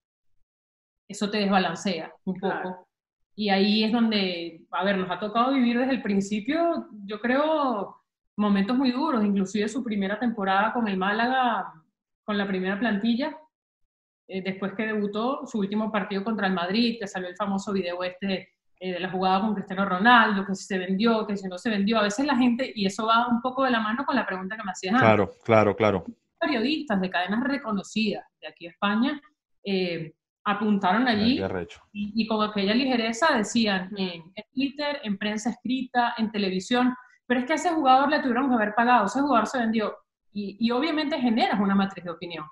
[1.07, 2.87] Eso te desbalancea un poco.
[3.35, 8.01] Y ahí es donde, a ver, nos ha tocado vivir desde el principio, yo creo,
[8.37, 11.71] momentos muy duros, inclusive su primera temporada con el Málaga,
[12.23, 13.37] con la primera plantilla,
[14.27, 18.03] eh, después que debutó su último partido contra el Madrid, que salió el famoso video
[18.03, 21.57] este eh, de la jugada con Cristiano Ronaldo, que si se vendió, que si no
[21.59, 21.99] se vendió.
[21.99, 24.57] A veces la gente, y eso va un poco de la mano con la pregunta
[24.57, 25.05] que me hacías antes.
[25.05, 26.05] Claro, claro, claro
[26.45, 29.21] periodistas de cadenas reconocidas de aquí a España
[29.63, 30.13] eh,
[30.45, 31.41] apuntaron allí
[31.91, 37.53] y, con aquella ligereza decían en, Twitter, en prensa escrita, en televisión, pero es que
[37.53, 39.95] a ese jugador le tuvieron que haber pagado, ese jugador se vendió
[40.31, 42.45] y, obviamente generas una matriz de opinión.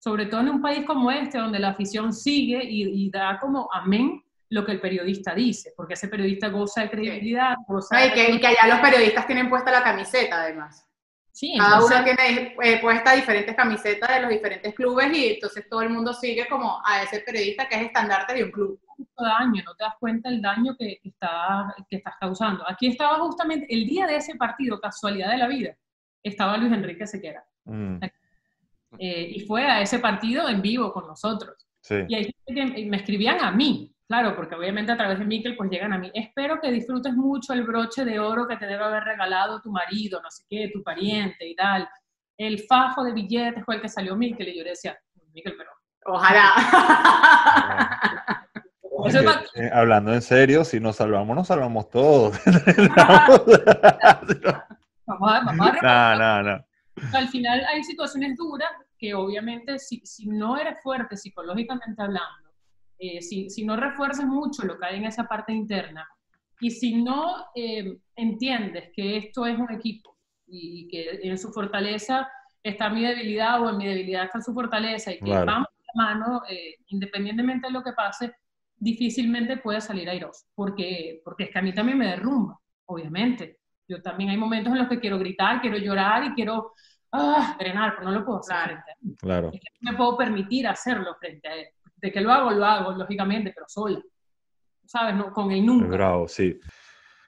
[0.00, 4.22] sobre todo en un país como este, donde la afición sigue y, da como amén
[4.50, 7.56] lo que el periodista dice, porque ese periodista goza de credibilidad.
[7.68, 10.87] Goza y, que, allá los periodistas tienen puesta la camiseta, además.
[11.38, 15.82] Sí, Cada uno tiene eh, puesta diferentes camisetas de los diferentes clubes y entonces todo
[15.82, 18.80] el mundo sigue como a ese periodista que es estandarte de un club.
[19.16, 22.68] Daño, no te das cuenta el daño que, está, que estás causando.
[22.68, 25.76] Aquí estaba justamente el día de ese partido, casualidad de la vida,
[26.24, 27.44] estaba Luis Enrique Sequera.
[27.66, 27.98] Mm.
[28.98, 31.54] Eh, y fue a ese partido en vivo con nosotros.
[32.08, 32.34] Y ahí
[32.84, 36.10] me escribían a mí, claro, porque obviamente a través de Miquel pues llegan a mí.
[36.14, 40.20] Espero que disfrutes mucho el broche de oro que te debe haber regalado tu marido,
[40.20, 41.88] no sé qué, tu pariente y tal.
[42.36, 44.98] El fajo de billetes fue el que salió Miquel y yo le decía,
[45.32, 45.70] Miquel, pero...
[46.06, 46.52] Ojalá.
[49.54, 52.36] Eh, hablando en serio, si nos salvamos, nos salvamos todos.
[55.06, 56.64] vamos a, vamos a no, no, no.
[57.12, 62.47] Al final hay situaciones duras que obviamente si, si no eres fuerte psicológicamente hablando,
[62.98, 66.06] eh, si, si, no refuerzas mucho lo que hay en esa parte interna
[66.60, 72.28] y si no eh, entiendes que esto es un equipo y que en su fortaleza
[72.62, 76.04] está mi debilidad o en mi debilidad está su fortaleza y que vamos de la
[76.04, 78.34] mano, eh, independientemente de lo que pase,
[78.76, 83.58] difícilmente puede salir airoso, porque, porque es que a mí también me derrumba, obviamente.
[83.86, 86.72] Yo también hay momentos en los que quiero gritar, quiero llorar y quiero
[87.12, 89.16] ah, drenar, pero no lo puedo hacer él.
[89.16, 89.50] Claro.
[89.80, 91.66] no me puedo permitir hacerlo frente a él.
[92.00, 94.00] De que lo hago, lo hago, lógicamente, pero sola.
[94.84, 95.16] ¿Sabes?
[95.16, 95.86] No, con él nunca.
[95.88, 96.58] Bravo, sí.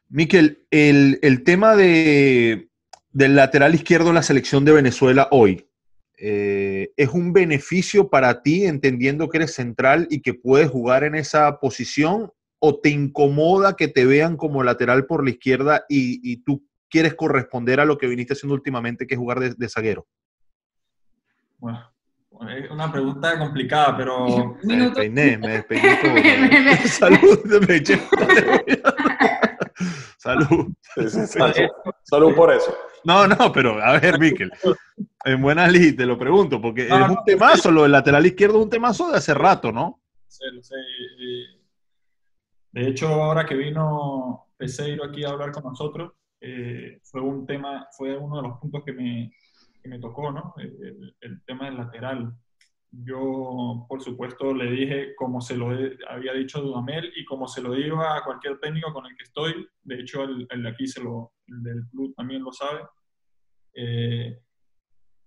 [0.08, 2.70] Miquel, el, el tema de,
[3.12, 5.68] del lateral izquierdo en la selección de Venezuela hoy,
[6.16, 11.14] eh, ¿es un beneficio para ti entendiendo que eres central y que puedes jugar en
[11.14, 12.30] esa posición?
[12.58, 17.14] ¿O te incomoda que te vean como lateral por la izquierda y, y tú quieres
[17.14, 20.06] corresponder a lo que viniste haciendo últimamente, que es jugar de, zaguero?
[21.56, 21.80] Bueno,
[22.70, 24.56] una pregunta complicada, pero...
[24.62, 26.76] Me despeiné, me despeiné.
[26.86, 28.00] Salud, me eché.
[30.18, 30.72] Salud.
[32.02, 32.76] Salud por eso.
[33.04, 34.52] No, no, pero a ver, Miquel,
[35.24, 38.64] en buena ley te lo pregunto, porque es un temazo, lo del lateral izquierdo es
[38.64, 40.02] un temazo de hace rato, ¿no?
[40.26, 40.74] Sí, sí.
[42.72, 47.88] De hecho, ahora que vino Peseiro aquí a hablar con nosotros, eh, fue un tema,
[47.96, 49.32] fue uno de los puntos que me,
[49.82, 50.54] que me tocó, ¿no?
[50.58, 52.34] El, el, tema del lateral.
[52.90, 55.68] Yo, por supuesto, le dije, como se lo
[56.08, 59.68] había dicho Dudamel y como se lo digo a cualquier técnico con el que estoy,
[59.82, 62.80] de hecho, el, el de aquí, se lo, el del club también lo sabe,
[63.74, 64.40] eh,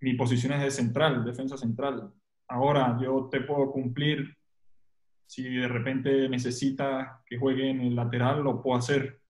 [0.02, 2.12] mi posición es de central, defensa central.
[2.50, 4.36] Ahora, yo te puedo cumplir,
[5.26, 9.24] si de repente necesitas que juegue en el lateral, lo puedo hacer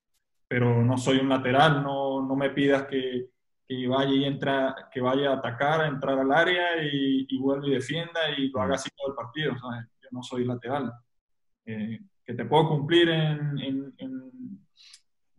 [0.53, 3.31] pero no soy un lateral, no, no me pidas que,
[3.81, 7.67] que, vaya y entra, que vaya a atacar, a entrar al área y, y vuelva
[7.67, 9.53] y defienda y lo haga así todo el partido.
[9.53, 10.91] Yo no soy lateral.
[11.65, 14.31] Eh, que te puedo cumplir en, en, en,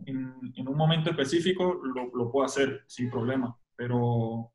[0.06, 4.52] en un momento específico, lo, lo, puedo hacer sin problema, pero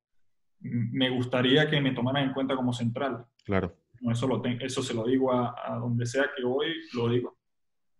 [0.59, 3.25] me gustaría que me tomaran en cuenta como central.
[3.43, 3.75] Claro.
[4.11, 7.38] eso, lo eso se lo digo a, a donde sea que voy, lo digo.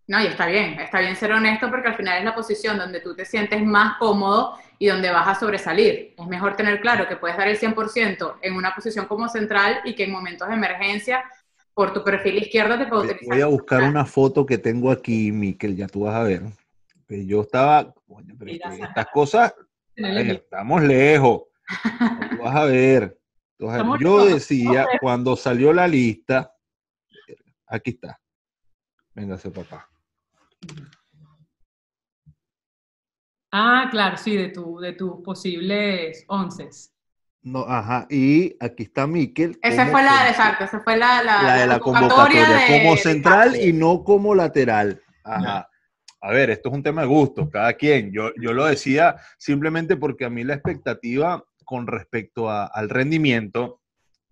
[0.10, 3.00] No, y está bien, está bien ser honesto porque al final es la posición donde
[3.00, 6.15] tú te sientes más cómodo y donde vas a sobresalir.
[6.17, 9.93] Es mejor tener claro que puedes dar el 100% en una posición como central y
[9.93, 11.24] que en momentos de emergencia,
[11.76, 13.28] por tu perfil izquierdo, te puedo utilizar.
[13.28, 16.41] Voy a buscar una foto que tengo aquí, Miquel, ya tú vas a ver.
[17.08, 17.93] Yo estaba,
[18.39, 19.54] pero estas cosas,
[19.95, 21.43] estamos lejos.
[22.32, 23.15] Tú vas a ver.
[24.00, 26.52] yo decía, cuando salió la lista,
[27.67, 28.19] aquí está.
[29.13, 29.88] Véngase, papá.
[33.52, 36.69] Ah, claro, sí, de, tu, de tus posibles once.
[37.41, 39.58] No, ajá, y aquí está Miquel.
[39.62, 44.04] Esa fue la, exacto, esa fue la, la, de la convocatoria, como central y no
[44.04, 45.02] como lateral.
[45.24, 45.69] Ajá.
[46.22, 48.12] A ver, esto es un tema de gusto, cada quien.
[48.12, 53.82] Yo, yo lo decía simplemente porque a mí la expectativa con respecto al rendimiento,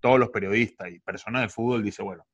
[0.02, 2.26] todos los periodistas y personas de fútbol dicen, bueno,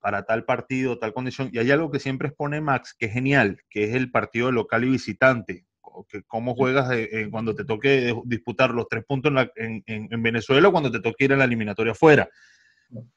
[0.00, 1.50] para tal partido, tal condición.
[1.52, 4.84] Y hay algo que siempre expone Max, que es genial, que es el partido local
[4.84, 5.66] y visitante.
[6.08, 6.90] Que cómo juegas
[7.30, 11.32] cuando te toque disputar los tres puntos en, en, Venezuela o cuando te toque ir
[11.32, 12.28] a la eliminatoria afuera.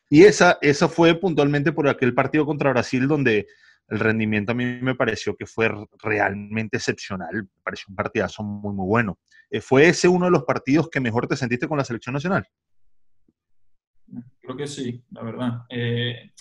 [0.10, 3.48] Y esa, esa fue puntualmente por aquel partido contra Brasil donde
[3.88, 5.70] el rendimiento a mí me pareció que fue
[6.02, 7.44] realmente excepcional.
[7.44, 9.20] Me pareció un partidazo muy, muy bueno.
[9.50, 12.48] Eh, ¿Fue ese uno de los partidos que mejor te sentiste con la selección nacional?
[14.42, 15.52] Creo que sí, la verdad.
[15.70, 16.32] Eh,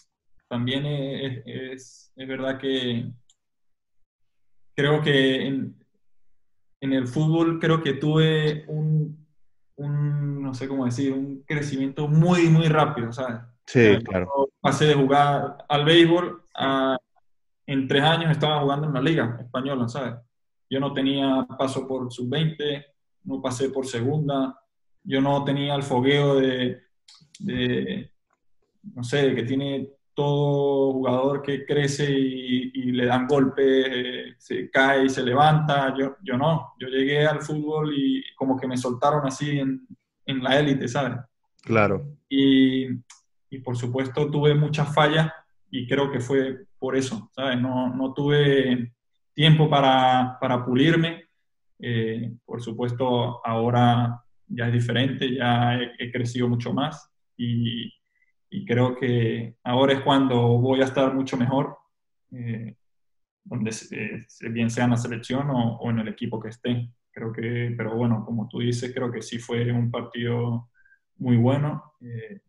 [0.51, 3.09] también es, es, verdad que
[4.75, 5.77] creo que en,
[6.81, 9.25] en, el fútbol creo que tuve un,
[9.77, 13.43] un, no sé cómo decir, un crecimiento muy, muy rápido, ¿sabes?
[13.65, 14.51] Sí, claro.
[14.61, 16.99] Pasé de jugar al béisbol a,
[17.67, 20.15] en tres años estaba jugando en la liga española, ¿sabes?
[20.69, 22.85] Yo no tenía paso por sub-20,
[23.23, 24.59] no pasé por segunda,
[25.05, 26.83] yo no tenía el fogueo de,
[27.39, 28.11] de
[28.95, 35.09] no sé, que tiene todo jugador que crece y, le dan golpes, se cae y
[35.09, 35.95] se levanta.
[35.99, 39.87] Yo, yo no, yo llegué al fútbol y como que me soltaron así en,
[40.27, 41.19] en la élite, ¿sabes?
[41.63, 42.05] Claro.
[42.29, 42.89] Y,
[43.49, 45.33] y, por supuesto tuve muchas fallas
[45.71, 47.59] y creo que fue por eso, ¿sabes?
[47.59, 48.93] No, no tuve
[49.33, 51.25] tiempo para, para pulirme.
[51.79, 57.91] Eh, por supuesto, ahora ya es diferente, ya he, he crecido mucho más y,
[58.51, 61.79] y creo que ahora es cuando voy a estar mucho mejor,
[62.33, 62.75] eh,
[63.45, 66.91] donde eh, bien sea en la selección o, o, en el equipo que esté.
[67.13, 70.69] Creo que, pero bueno, como tú dices, creo que sí fue un partido
[71.17, 72.41] muy bueno eh,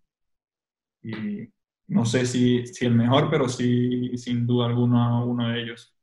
[1.03, 1.49] y
[1.87, 5.95] no sé si, si, el mejor, pero sí, sin duda alguna, uno de ellos.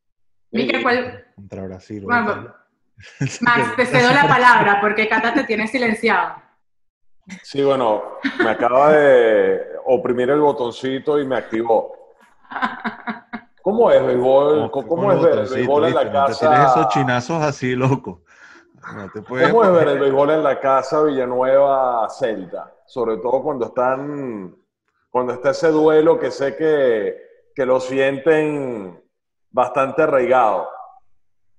[0.50, 1.26] Mica, ¿cuál?
[1.34, 2.02] Contra Brasil.
[2.04, 2.54] Bueno,
[3.40, 6.42] Max, te cedo la palabra porque Cata te tiene silenciado.
[7.42, 8.02] Sí, bueno,
[8.38, 11.92] me acaba de oprimir el botoncito y me activó.
[13.62, 14.70] ¿Cómo es béisbol?
[14.70, 16.44] ¿Cómo, ¿Cómo es ver el béisbol en la casa?
[16.46, 18.22] No tienes esos chinazos así, loco.
[18.94, 22.72] No te puedes ¿Cómo es ver el béisbol en la casa Villanueva Celta?
[22.86, 24.56] Sobre todo cuando están,
[25.10, 27.16] cuando está ese duelo que sé que,
[27.54, 29.02] que lo sienten
[29.50, 30.68] bastante arraigado.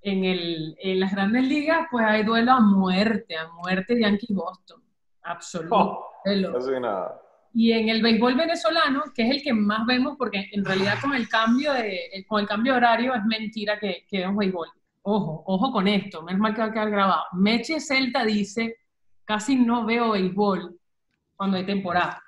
[0.02, 4.82] En, el, en las grandes ligas, pues hay duelo a muerte, a muerte Yankee-Boston.
[5.22, 5.76] Absoluto.
[5.76, 7.20] Oh, no nada.
[7.52, 11.14] Y en el béisbol venezolano, que es el que más vemos, porque en realidad con
[11.14, 14.68] el cambio de, con el cambio de horario es mentira que, que un béisbol.
[15.02, 17.24] Ojo, ojo con esto, menos mal que va a quedar grabado.
[17.32, 18.76] Meche Celta dice,
[19.24, 20.78] casi no veo béisbol
[21.34, 22.22] cuando hay temporada.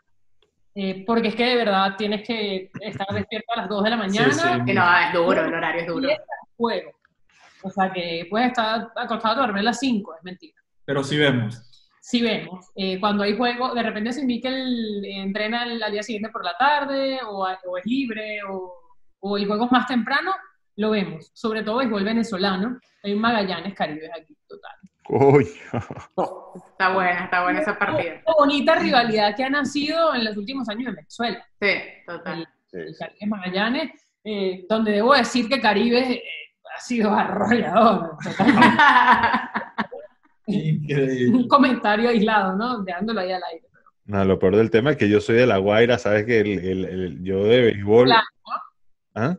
[0.75, 3.97] Eh, porque es que de verdad tienes que estar despierto a las 2 de la
[3.97, 4.33] mañana.
[4.33, 4.73] Sí, sí.
[4.73, 6.09] No, es duro, el horario es duro.
[6.57, 6.93] Juego.
[7.63, 10.61] O sea que puedes estar acostado a dormir a las 5, es mentira.
[10.85, 11.72] Pero sí vemos
[12.03, 12.71] sí vemos.
[12.75, 17.21] Eh, cuando hay juego, de repente si Mikel entrena al, día siguiente por la tarde,
[17.25, 18.75] o, o es libre, o,
[19.21, 20.35] o, el juego es más temprano,
[20.77, 21.31] lo vemos.
[21.33, 22.79] Sobre todo béisbol venezolano.
[23.05, 24.73] Hay un Magallanes Caribe aquí, total.
[25.09, 25.45] Uy.
[26.67, 28.21] Está buena, está buena esa partida.
[28.27, 31.47] Una bonita rivalidad que ha nacido en los últimos años en Venezuela.
[31.61, 31.73] Sí,
[32.07, 32.49] total.
[32.73, 33.93] El, el Caribe Magallanes,
[34.25, 36.23] eh, donde debo decir que Caribe eh,
[36.77, 38.17] ha sido arrollador.
[41.33, 42.83] un comentario aislado, ¿no?
[42.83, 43.67] Dejándolo ahí al aire.
[44.05, 46.27] No, lo peor del tema es que yo soy de La Guaira, ¿sabes?
[46.27, 48.13] Que el, el, el yo de béisbol...
[49.15, 49.37] ¿Ah?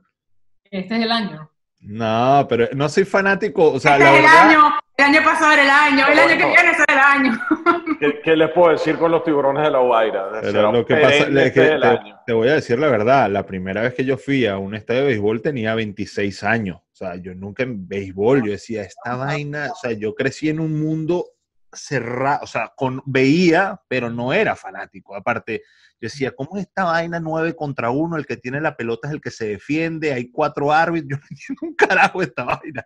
[0.72, 1.50] Este es el año.
[1.82, 4.50] No, pero no soy fanático, o sea, este la es el verdad...
[4.50, 7.40] año, el año pasado era el año, el año que viene será el año.
[8.00, 10.30] ¿Qué, ¿Qué, les puedo decir con los tiburones de La Guaira?
[10.42, 11.80] Pero lo que pasa es que te,
[12.26, 15.02] te, voy a decir la verdad, la primera vez que yo fui a un estadio
[15.02, 19.72] de béisbol tenía 26 años, o sea, yo nunca en béisbol, yo decía, esta vaina,
[19.72, 21.26] o sea, yo crecí en un mundo
[21.72, 25.16] cerrado, o sea, con, veía, pero no era fanático.
[25.16, 28.16] Aparte, yo decía, ¿cómo es esta vaina 9 contra 1?
[28.16, 31.24] El que tiene la pelota es el que se defiende, hay cuatro árbitros, yo no
[31.32, 32.86] entiendo un carajo esta vaina.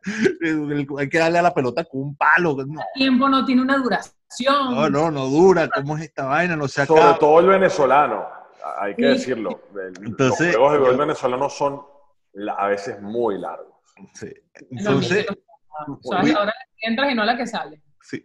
[1.00, 2.56] Hay que darle a la pelota con un palo.
[2.66, 2.80] No.
[2.80, 4.74] El tiempo no tiene una duración.
[4.74, 5.68] No, no, no dura.
[5.68, 6.56] ¿Cómo es esta vaina?
[6.56, 7.02] No se acaba.
[7.02, 8.26] Sobre todo el venezolano,
[8.80, 9.64] hay que decirlo.
[10.02, 11.82] Entonces, Los juegos de gol venezolanos son
[12.58, 13.77] a veces muy largos.
[14.14, 14.34] Sí.
[14.72, 15.26] Entonces,
[15.88, 17.82] o sea, ahora entras y no la que sale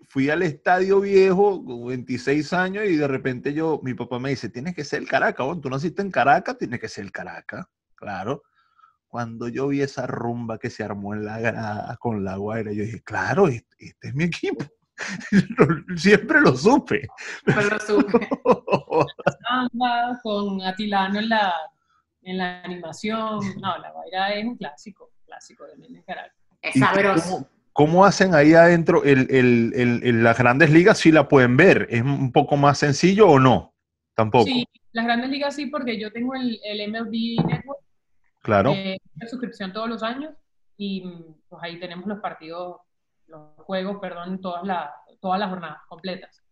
[0.09, 4.49] fui al estadio viejo con 26 años y de repente yo, mi papá me dice,
[4.49, 8.43] tienes que ser el Caracas, tú naciste en Caracas, tienes que ser el Caracas, claro.
[9.07, 12.83] Cuando yo vi esa rumba que se armó en la grada con la Guaira, yo
[12.83, 14.65] dije, claro, este, este es mi equipo.
[15.97, 17.09] Siempre lo supe.
[17.45, 18.29] Pero lo supe.
[20.23, 21.55] con Atilano en la,
[22.23, 23.41] en la animación.
[23.61, 26.37] No, la Guaira es un clásico, clásico de Caracas.
[26.61, 27.49] Es sabroso.
[27.73, 29.73] ¿Cómo hacen ahí adentro el, el,
[30.05, 30.99] el, las grandes ligas?
[30.99, 33.75] Si la pueden ver, ¿es un poco más sencillo o no?
[34.15, 34.45] Tampoco.
[34.45, 37.81] Sí, las grandes ligas sí, porque yo tengo el, MLB Network.
[38.43, 38.73] Claro.
[38.73, 40.35] Eh, suscripción todos los años
[40.77, 41.03] y
[41.49, 42.81] pues ahí tenemos los partidos,
[43.27, 46.43] los juegos, perdón, todas, la, todas las jornadas completas.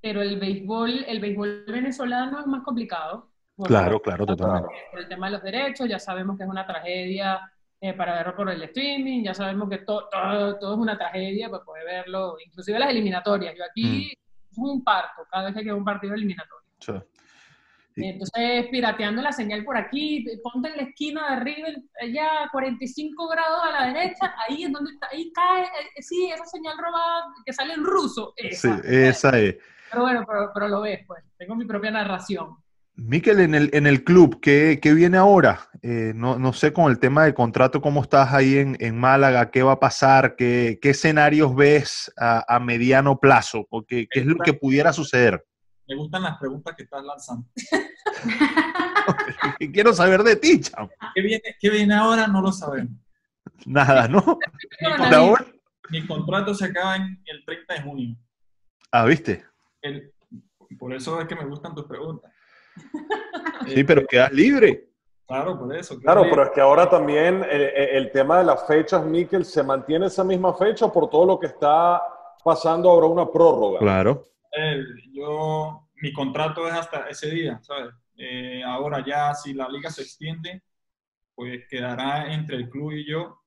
[0.00, 3.30] Pero el béisbol, el béisbol venezolano es más complicado.
[3.64, 4.74] Claro, claro, totalmente.
[4.90, 7.40] Por el tema de los derechos, ya sabemos que es una tragedia
[7.80, 11.64] eh, para verlo por el streaming, ya sabemos que todo, todo, es una tragedia para
[11.64, 13.54] poder verlo, inclusive las eliminatorias.
[13.56, 14.50] Yo aquí mm.
[14.50, 16.66] es un parto cada vez que hay un partido eliminatorio.
[16.80, 16.92] Sí.
[18.00, 21.68] Entonces, pirateando la señal por aquí, ponte en la esquina de arriba,
[22.00, 26.30] allá a 45 grados a la derecha, ahí es donde está, ahí cae, eh, sí,
[26.30, 28.34] esa señal robada que sale en ruso.
[28.36, 29.56] Esa, sí, esa es.
[29.90, 30.24] Pero bueno,
[30.54, 32.56] pero, lo ves, pues, tengo mi propia narración.
[32.98, 35.70] Miquel, en el, en el club, ¿qué, qué viene ahora?
[35.82, 39.52] Eh, no, no, sé con el tema de contrato, ¿cómo estás ahí en, en Málaga?
[39.52, 40.34] ¿Qué va a pasar?
[40.34, 43.68] ¿Qué, qué escenarios ves a, a mediano plazo?
[43.70, 45.46] Porque, ¿Qué es lo que pudiera suceder?
[45.86, 47.46] Me gustan las preguntas que estás lanzando.
[49.72, 50.90] Quiero saber de ti, chamo.
[51.14, 52.26] ¿Qué viene, ¿Qué viene ahora?
[52.26, 52.94] No lo sabemos.
[53.64, 54.38] Nada, ¿no?
[55.90, 58.16] Mi, mi contrato se acaba en el 30 de junio.
[58.90, 59.44] Ah, ¿viste?
[59.82, 60.12] El,
[60.80, 62.32] por eso es que me gustan tus preguntas.
[63.66, 64.88] Sí, pero quedas libre.
[65.26, 66.00] Claro, por eso.
[66.00, 70.06] Claro, pero es que ahora también el, el, tema de las fechas, Miquel, ¿se mantiene
[70.06, 72.02] esa misma fecha por todo lo que está
[72.42, 73.78] pasando ahora una prórroga?
[73.78, 74.24] Claro.
[74.52, 77.92] Eh, yo, mi contrato es hasta ese día, ¿sabes?
[78.16, 80.62] Eh, ahora ya, si la liga se extiende,
[81.34, 83.38] pues quedará entre el club y yo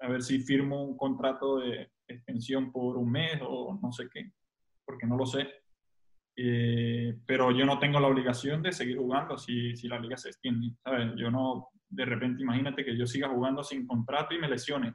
[0.00, 4.32] a ver si firmo un contrato de extensión por un mes o no sé qué,
[4.84, 5.46] porque no lo sé.
[6.40, 10.28] Eh, pero yo no tengo la obligación de seguir jugando si, si la liga se
[10.28, 11.10] extiende, ¿sabes?
[11.16, 14.94] Yo no, de repente, imagínate que yo siga jugando sin contrato y me lesione.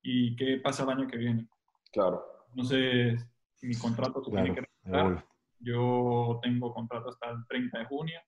[0.00, 1.48] ¿Y qué pasa el año que viene?
[1.92, 2.22] Claro.
[2.50, 3.26] Entonces,
[3.62, 5.26] mi contrato tiene que respetar.
[5.58, 8.20] Yo tengo contrato hasta el 30 de junio.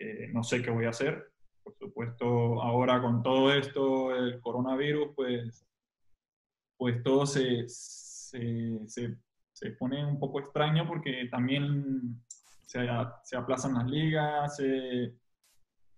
[0.00, 1.30] Eh, no sé qué voy a hacer.
[1.62, 5.64] Por supuesto, ahora con todo esto, el coronavirus, pues,
[6.76, 9.16] pues todo se, se, se,
[9.78, 12.20] pone un poco extraño porque también
[12.66, 12.86] se,
[13.24, 15.14] se aplazan las ligas, se,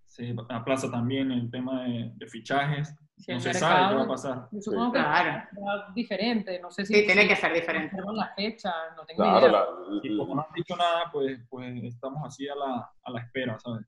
[0.05, 2.95] se, aplaza también el tema de, de fichajes
[3.29, 4.49] no se sabe qué va a pasar.
[4.61, 5.93] Supongo que claro.
[5.95, 6.95] diferente, no sé si...
[6.95, 7.97] Sí, tiene que ser diferente.
[8.15, 9.67] la fecha, no tengo idea.
[10.03, 13.59] y como no han dicho nada, pues, pues estamos así a la, a la espera,
[13.59, 13.87] ¿sabes?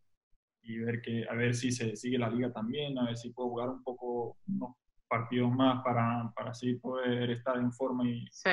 [0.62, 3.48] Y ver que, a ver si se sigue la liga también, a ver si puedo
[3.48, 4.76] jugar un poco unos
[5.12, 8.48] partidos más para, para así poder estar en forma y, sí.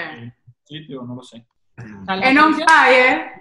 [0.65, 1.47] sitio, no lo sé.
[1.77, 3.31] En On Fire,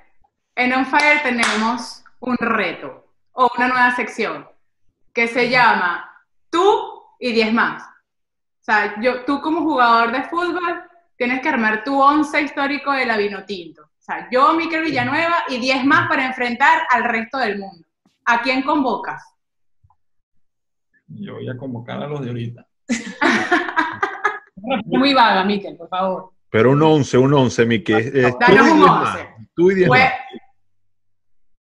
[0.55, 4.47] en On Fire tenemos un reto o una nueva sección
[5.12, 6.09] que se llama
[6.49, 7.83] Tú y 10 más.
[7.83, 10.85] O sea, yo, tú como jugador de fútbol
[11.16, 13.83] tienes que armar tu once histórico de la Vinotinto.
[13.83, 17.85] O sea, yo, Miquel Villanueva y 10 más para enfrentar al resto del mundo.
[18.27, 19.21] ¿A quién convocas?
[21.09, 22.68] Yo voy a convocar a los de ahorita.
[24.86, 26.32] Muy vaga, Miquel, por favor.
[26.51, 28.16] Pero un 11, un 11, Miquel.
[28.16, 29.28] Eh, Danos un 11.
[29.55, 30.12] Tú y 10 más.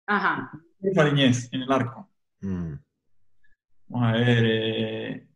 [0.07, 0.51] Ajá.
[0.95, 2.09] Fariñez en el arco.
[2.41, 2.73] Mm.
[3.87, 4.43] Vamos a ver.
[4.45, 5.27] Eh,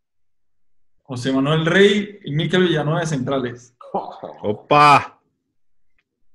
[1.03, 3.75] José Manuel Rey y Miquel Villanueva de centrales.
[4.41, 5.19] ¡Opa!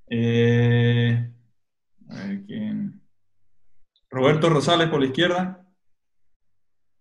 [0.09, 1.30] Eh,
[2.11, 3.00] a ver quién.
[4.11, 5.62] Roberto Rosales por la izquierda.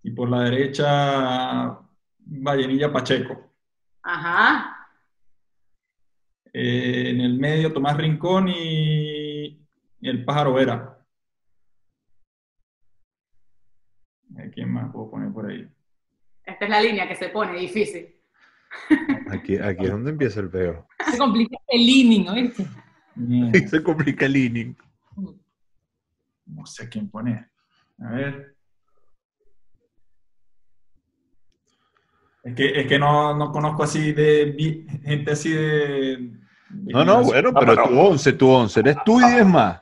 [0.04, 1.80] Y por la derecha,
[2.26, 3.54] Vallenilla Pacheco.
[4.04, 4.90] Ajá.
[6.54, 9.46] Eh, en el medio, Tomás Rincón y,
[10.00, 10.92] y el Pájaro Vera.
[14.54, 15.68] ¿Quién más puedo poner por ahí?
[16.44, 18.16] Esta es la línea que se pone difícil.
[19.30, 20.86] Aquí, aquí es donde empieza el peor.
[21.12, 22.66] Se complica el inning, ¿oíste?
[23.68, 24.76] Se complica el inning.
[26.46, 27.50] No sé quién poner.
[28.00, 28.55] A ver.
[32.46, 36.32] Es que, es que no, no conozco así de gente así de.
[36.70, 39.82] no, no, bueno, pero, ah, pero tu 11, tu 11, eres tú y 10 más.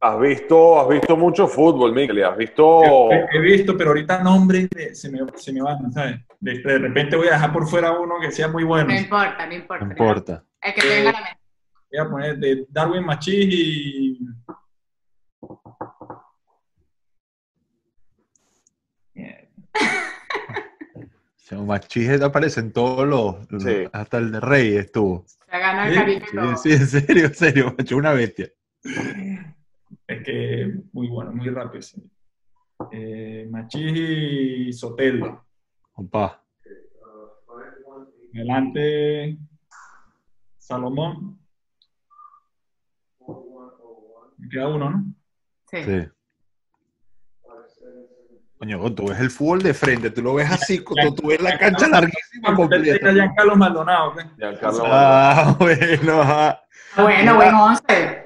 [0.00, 3.10] Has visto, has visto mucho fútbol, Miguel, has visto...
[3.10, 6.20] He, visto, pero ahorita nombres se me, se me van, ¿sabes?
[6.38, 8.86] De, de, repente voy a dejar por fuera uno que sea muy bueno.
[8.86, 9.84] No importa, no importa.
[9.84, 10.44] No importa.
[10.62, 11.40] Es que venga la mente.
[11.90, 14.18] Voy a poner de Darwin Machís y...
[19.14, 20.04] Machís
[22.22, 23.62] aparece en todos los...
[23.62, 23.88] Sí.
[23.92, 25.24] Hasta el de Rey estuvo.
[25.26, 26.56] Se ganado el cariño.
[26.56, 28.50] Sí, sí, en serio, en serio, macho, una bestia.
[30.06, 31.82] Es que muy bueno, muy rápido.
[31.82, 32.02] Sí.
[32.92, 35.44] Eh, Machis y Sotelo.
[35.94, 36.44] Opa.
[38.34, 39.38] Adelante,
[40.58, 41.38] Salomón.
[44.36, 45.14] Me queda uno, ¿no?
[45.70, 45.82] Sí.
[45.82, 46.17] sí.
[48.58, 51.56] Coño, tú ves el fútbol de frente, tú lo ves así, cuando tú ves la
[51.56, 53.12] cancha larguísima completa.
[53.12, 54.24] Giancarlo Maldonado, ¿qué?
[54.36, 56.22] Giancarlo ah, bueno.
[56.22, 56.60] Ah,
[56.96, 58.24] bueno, buen once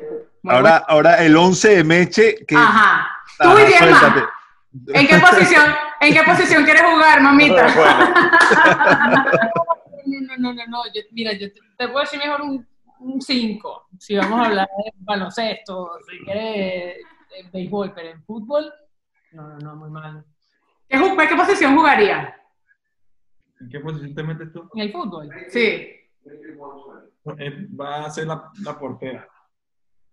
[0.48, 2.44] ahora, ahora el 11 de Meche.
[2.46, 3.08] Que, Ajá.
[3.38, 4.32] Tú y Diema.
[4.94, 5.64] ¿En qué posición,
[6.00, 7.66] ¿En qué posición quieres jugar, mamita?
[10.06, 12.66] no, no, no, no, Yo, mira, yo te, puedo decir mejor un
[13.20, 16.96] 5, si vamos a hablar de baloncesto, si quieres
[17.36, 18.72] en béisbol, pero en fútbol,
[19.32, 20.24] no, no, no, muy mal.
[20.88, 22.34] ¿Qué, qué posición jugaría?
[23.60, 24.68] ¿En qué posición te metes tú?
[24.74, 25.60] En el fútbol, Sí.
[27.38, 29.28] Eh, va a ser la, la portera.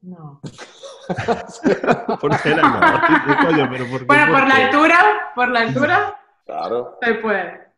[0.01, 0.39] no.
[2.21, 3.47] Portera no.
[3.47, 6.97] Coño, pero ¿por qué Bueno, por la altura, por la altura, Claro.
[7.01, 7.69] se puede.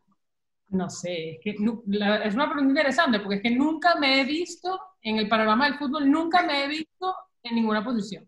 [0.69, 1.55] No sé, es que
[1.87, 5.65] la- es una pregunta interesante porque es que nunca me he visto en el panorama
[5.65, 7.13] del fútbol, nunca me he visto
[7.43, 8.27] en ninguna posición.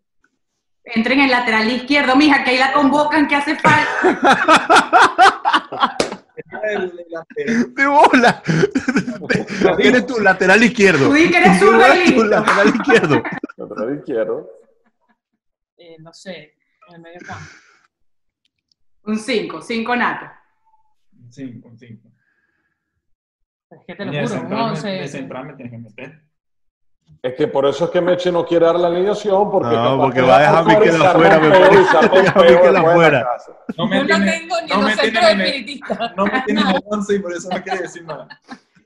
[0.84, 3.88] Entren en el lateral izquierdo, mija, que ahí la convocan, que hace falta.
[7.76, 8.42] ¡De bola!
[9.78, 11.06] Eres tu lateral izquierdo.
[11.08, 11.80] Tú di que eres zurdo
[12.14, 13.22] Tu lateral izquierdo.
[13.56, 14.50] Lateral izquierdo.
[15.76, 16.54] Eh, no sé,
[16.88, 17.44] en el medio campo.
[19.04, 20.26] Un 5, 5 nato.
[21.30, 22.08] Cinco, cinco.
[23.70, 24.88] Es que te lo juro, un central, me- 11.
[24.88, 26.22] de central me tienes que meter.
[27.22, 30.20] Es que por eso es que Meche no quiere dar la alineación, porque, No, porque
[30.20, 30.72] que va a dejar a arma
[31.10, 31.80] afuera, me peo parece.
[31.80, 33.24] y se arma un Deja a peo Mikel después en la afuera.
[33.32, 33.52] casa.
[33.78, 36.16] No me Yo no tiene- tengo ni no los centros espiritistas.
[36.16, 38.28] No me tiene en el 11 y por eso no quiere decir nada.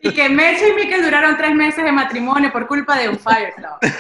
[0.01, 3.53] Y que Meche y Mikel duraron tres meses de matrimonio por culpa de un Fire
[3.57, 3.93] Club.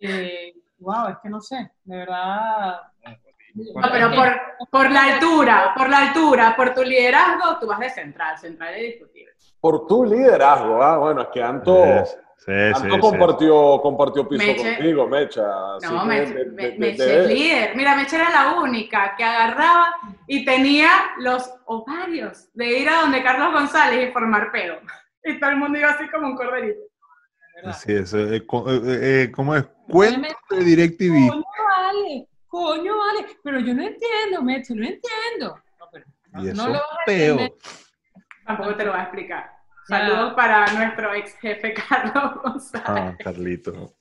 [0.00, 2.76] Eh, wow, es que no sé, de verdad.
[3.56, 7.90] No, pero por, por la altura, por la altura, por tu liderazgo, tú vas de
[7.90, 8.36] central.
[8.38, 9.32] Central es discutible.
[9.60, 13.00] Por tu liderazgo, ah, bueno, es que Anto, Sí, sí, Anto sí.
[13.00, 14.74] compartió, compartió piso Meche.
[14.76, 15.42] contigo, Mecha.
[15.82, 17.76] No, Meche, de- de- Me- de- Meche de- es líder.
[17.76, 19.96] Mira, Meche era la única que agarraba
[20.26, 24.76] y tenía los ovarios de ir a donde Carlos González y formar pelo.
[25.24, 26.80] Y todo el mundo iba así como un corderito.
[27.72, 28.80] Sí, eso, eh, co- eh,
[29.24, 29.64] eh, ¿Cómo es?
[29.88, 31.28] Cuento de DirecTV.
[31.30, 31.44] Coño,
[31.76, 35.60] vale, coño, vale, pero yo no entiendo, Meche, no entiendo.
[35.78, 37.52] No, pero no, Y no eso lo es vas a entender.
[38.46, 39.52] Tampoco te lo voy a explicar.
[39.88, 42.84] Saludos para nuestro ex jefe Carlos González.
[42.88, 43.92] Ah, Carlito.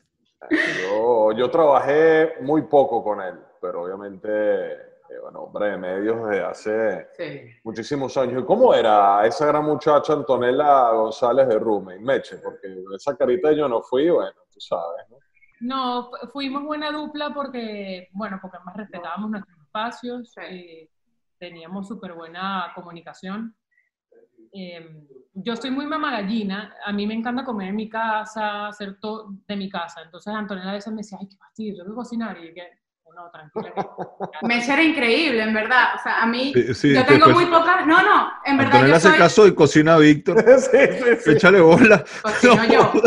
[0.84, 4.30] Yo, yo trabajé muy poco con él, pero obviamente,
[4.74, 7.52] eh, bueno, hombre de medios desde hace Sí.
[7.64, 8.44] muchísimos años.
[8.44, 12.38] ¿Y cómo era esa gran muchacha Antonella González de Roommate, Meche?
[12.38, 15.18] Porque esa carita yo no fui, bueno, tú sabes, ¿no?
[15.62, 20.42] No, fu- fuimos buena dupla porque, bueno, porque más respetábamos nuestros espacios, Sí.
[20.44, 20.90] eh,
[21.38, 23.56] teníamos súper buena comunicación.
[24.54, 25.04] Eh,
[25.34, 29.34] yo estoy muy mamá gallina, a mí me encanta comer en mi casa, hacer todo
[29.48, 30.02] de mi casa.
[30.02, 32.38] Entonces Antonella a veces me decía, ay, qué fastidio, tengo que cocinar.
[32.44, 32.70] Y que,
[33.16, 34.74] no, tranquila.
[34.74, 35.96] era increíble, en verdad.
[35.96, 37.86] O sea, a mí, Sí, sí, yo tengo después- muy pocas.
[37.88, 39.18] No, no, en verdad Antonella yo soy.
[39.18, 40.44] casó y cocina a Víctor.
[40.60, 41.32] sí, sí, sí.
[41.32, 42.04] Échale bola.
[42.22, 42.92] Cocino yo.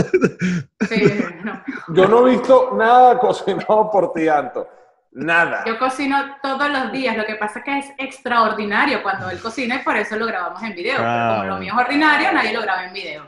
[0.88, 1.02] Sí,
[1.44, 1.62] no.
[1.88, 4.66] Yo no he visto nada cocinado por ti, Anto.
[5.12, 5.64] Nada.
[5.66, 9.74] Yo cocino todos los días, lo que pasa es que es extraordinario cuando él cocina
[9.76, 10.96] y por eso lo grabamos en video.
[10.98, 11.58] Pero Ah, como lo bueno.
[11.60, 13.26] mío es ordinario, nadie lo graba en video.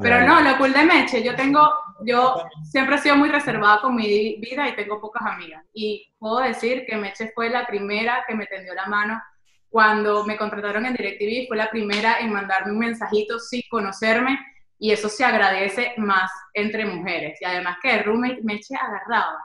[0.00, 1.72] Pero no, lo cool de Meche, yo tengo,
[2.04, 5.64] yo siempre he sido muy reservada con mi vida y tengo pocas amigas.
[5.72, 9.22] Y puedo decir que Meche fue la primera que me tendió la mano
[9.68, 14.38] cuando me contrataron en DirecTV, fue la primera en mandarme un mensajito sin conocerme
[14.78, 17.40] y eso se agradece más entre mujeres.
[17.40, 19.44] Y además que de roommate Meche agarraba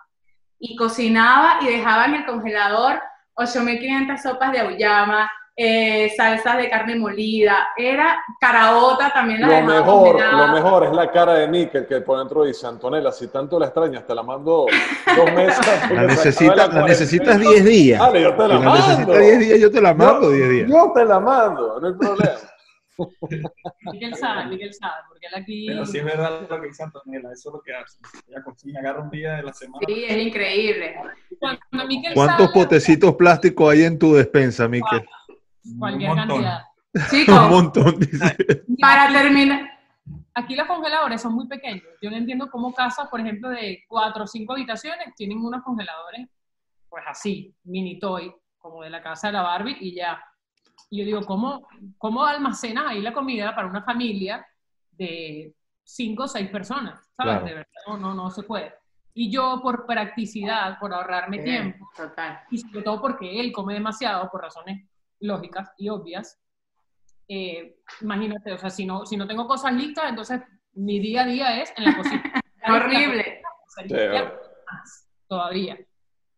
[0.59, 3.01] y cocinaba y dejaba en el congelador
[3.35, 5.31] 8.500 sopas de auyama,
[5.61, 11.11] eh, salsas de carne molida, era caraota también la Lo mejor, lo mejor es la
[11.11, 14.67] cara de Níquel que por dentro dice, Antonella, si tanto la extrañas, te la mando
[15.17, 15.59] dos meses.
[15.91, 16.87] La, necesita, la cuarentena".
[16.87, 17.99] necesitas 10 días.
[17.99, 18.73] Dale, yo te la Si mando.
[18.87, 20.69] necesitas 10 días, yo te la mando Yo- 10 días.
[20.69, 22.39] Yo te la mando, no hay problema.
[23.91, 25.67] Miguel sabe, Miguel sabe, porque él aquí...
[25.67, 27.97] Pero sí es verdad lo que dice Antonella, eso es lo que hace.
[28.29, 29.79] Ella cocina, agarra un día de la semana.
[29.87, 30.95] Sí, es increíble.
[31.39, 31.59] Cuando
[32.13, 35.05] ¿Cuántos sale, potecitos plásticos hay en tu despensa, Miquel?
[35.77, 36.43] Cualquier un montón.
[36.43, 36.63] cantidad.
[36.93, 38.35] Un Chicos, montón, dice.
[38.81, 39.79] para terminar,
[40.33, 41.83] Aquí los congeladores son muy pequeños.
[42.01, 46.29] Yo no entiendo cómo casas, por ejemplo, de cuatro o cinco habitaciones tienen unos congeladores,
[46.87, 50.23] pues así, mini toy, como de la casa de la Barbie y ya.
[50.89, 51.67] Y yo digo, ¿cómo,
[51.97, 54.45] cómo almacenas ahí la comida para una familia
[54.91, 55.53] de
[55.83, 57.01] cinco o seis personas?
[57.17, 57.33] ¿Sabes?
[57.33, 57.45] Claro.
[57.45, 58.73] De verdad, no, no, no se puede.
[59.13, 62.43] Y yo, por practicidad, por ahorrarme tiempo, Total.
[62.49, 64.87] y sobre todo porque él come demasiado por razones
[65.19, 66.39] lógicas y obvias.
[67.27, 70.41] Eh, imagínate, o sea, si no, si no tengo cosas listas, entonces
[70.73, 72.41] mi día a día es en la cocina.
[72.67, 73.41] Horrible.
[75.27, 75.77] Todavía.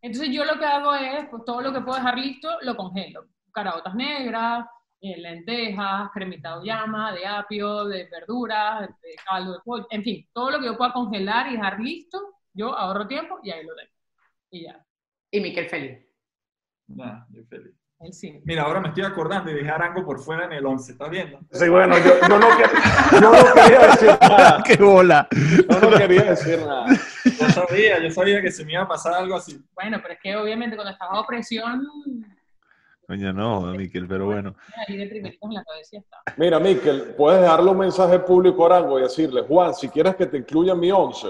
[0.01, 3.27] Entonces yo lo que hago es, pues todo lo que puedo dejar listo, lo congelo.
[3.53, 4.65] Caraotas negras,
[4.99, 10.29] eh, lentejas, cremita de llama, de apio, de verduras, de, caldo de pollo, en fin,
[10.33, 12.19] todo lo que yo pueda congelar y dejar listo,
[12.53, 13.91] yo ahorro tiempo y ahí lo tengo.
[14.51, 14.85] Y ya.
[15.31, 16.05] Y Miquel feliz.
[16.87, 17.80] Ya, yo feliz.
[18.03, 18.41] Él sí.
[18.45, 21.09] Mira, ahora me estoy acordando y dejé a Arango por fuera en el 11, ¿estás
[21.09, 21.39] viendo?
[21.51, 24.63] Sí, bueno, yo, yo no, que- yo no quería decir nada.
[24.65, 25.27] ¡Qué bola!
[25.69, 26.85] Yo no quería decir nada.
[27.39, 29.63] Yo sabía, yo sabía que se me iba a pasar algo así.
[29.75, 31.87] Bueno, pero es que obviamente cuando estás bajo presión,
[33.07, 34.55] Coño, no, Miquel, pero bueno.
[34.87, 36.17] ahí de primeritos en la cabeza ya está.
[36.37, 40.27] Mira, Miquel, puedes dejarle un mensaje público a Arango y decirle, Juan, si quieres que
[40.27, 41.27] te incluya en mi once,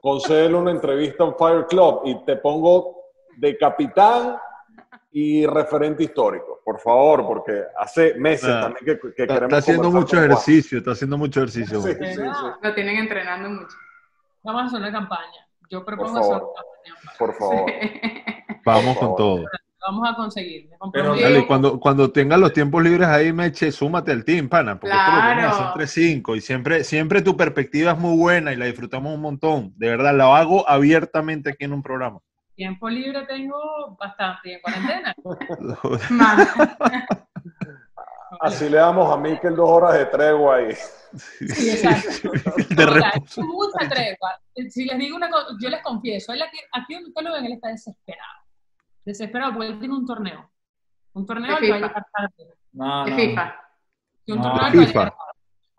[0.00, 2.94] concédele una entrevista en Fire Club y te pongo
[3.38, 4.36] de capitán
[5.10, 9.56] y referente histórico, por favor, porque hace meses Ah, también que, que Está, queremos está
[9.58, 11.80] haciendo mucho ejercicio, está haciendo mucho ejercicio.
[11.80, 12.20] Sí, sí, sí,
[12.62, 13.76] Lo tienen entrenando mucho.
[14.42, 15.46] Vamos a hacer una campaña.
[15.70, 17.16] Yo propongo Por hacer una campaña.
[17.18, 17.70] por favor.
[18.64, 19.16] Vamos Por con favor.
[19.16, 19.44] todo.
[19.86, 20.68] Vamos a conseguir.
[20.92, 21.16] Pero.
[21.16, 25.10] Dale, cuando, cuando tengas los tiempos libres ahí, Meche, súmate al team, pana, porque esto
[25.12, 25.66] lo Claro.
[25.68, 29.72] entre cinco y siempre, siempre tu perspectiva es muy buena y la disfrutamos un montón.
[29.76, 32.18] De verdad, la hago abiertamente aquí en un programa.
[32.58, 35.14] Tiempo libre tengo bastante y en cuarentena.
[38.40, 40.74] Así le damos a Miquel dos horas de tregua ahí.
[40.74, 42.32] Sí, exacto.
[42.74, 43.40] De mira, reposo.
[43.42, 44.40] es mucha tregua.
[44.70, 47.44] Si les digo una cosa, yo les confieso, él aquí, aquí donde ustedes lo ven,
[47.46, 48.40] él está desesperado.
[49.04, 50.50] Desesperado porque él tiene un torneo.
[51.12, 51.86] Un torneo que va a FIFA.
[51.88, 52.54] llegar tarde.
[52.72, 53.16] No, De no.
[53.16, 53.54] FIFA.
[54.26, 54.98] Sí, un No, torneo al que va a FIFA.
[54.98, 55.27] llegar tarde.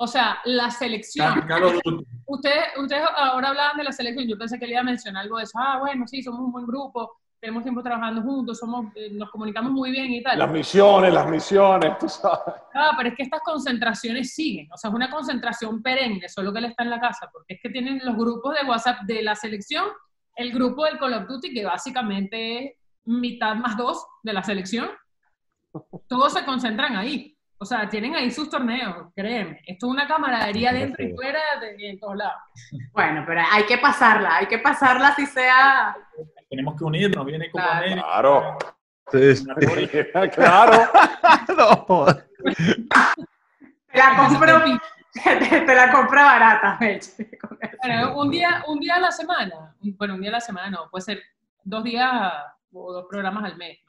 [0.02, 1.42] O sea, la selección.
[1.46, 2.06] Carlos Duty.
[2.26, 5.38] Ustedes, ustedes ahora hablaban de la selección, yo pensé que le iba a mencionar algo
[5.38, 5.60] de eso.
[5.60, 9.74] Ah, bueno, sí, somos un buen grupo, tenemos tiempo trabajando juntos, somos, eh, nos comunicamos
[9.74, 10.40] muy bien y tal.
[10.40, 12.56] Las misiones, las misiones, tú sabes.
[12.74, 16.60] Ah, pero es que estas concentraciones siguen, o sea, es una concentración perenne, solo que
[16.60, 19.36] él está en la casa, porque es que tienen los grupos de WhatsApp de la
[19.36, 19.86] selección,
[20.36, 22.74] el grupo del Call of Duty, que básicamente es
[23.04, 24.90] mitad más dos de la selección,
[26.08, 27.36] todos se concentran ahí.
[27.62, 29.60] O sea, tienen ahí sus torneos, créeme.
[29.66, 32.42] Esto es una camaradería dentro y fuera de todos lados.
[32.94, 35.96] Bueno, pero hay que pasarla, hay que pasarla si sea.
[36.50, 37.78] Tenemos que unirnos, viene Copa Claro.
[37.78, 38.08] América.
[38.08, 38.58] Claro,
[39.06, 39.46] Entonces,
[40.36, 40.90] claro.
[41.58, 42.06] no.
[43.92, 44.64] Te la compro,
[45.14, 47.30] te, te la compro barata, Meche.
[47.84, 50.90] Bueno, un día, un día a la semana, bueno, un día a la semana no,
[50.90, 51.22] puede ser
[51.64, 52.10] dos días
[52.72, 53.80] o dos programas al mes.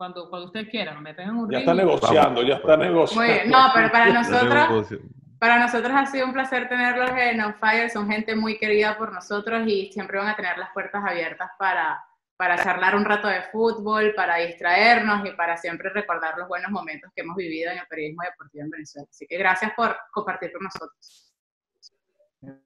[0.00, 1.84] Cuando, cuando ustedes quieran, me tengan un Ya está ritmo.
[1.90, 3.22] negociando, ya está negociando.
[3.22, 3.50] Muy bien.
[3.50, 4.98] No, pero para nosotros,
[5.38, 7.90] para nosotros ha sido un placer tenerlos en On Fire.
[7.90, 12.02] Son gente muy querida por nosotros y siempre van a tener las puertas abiertas para,
[12.38, 17.12] para charlar un rato de fútbol, para distraernos y para siempre recordar los buenos momentos
[17.14, 19.06] que hemos vivido en el periodismo deportivo en Venezuela.
[19.10, 21.34] Así que gracias por compartir con nosotros.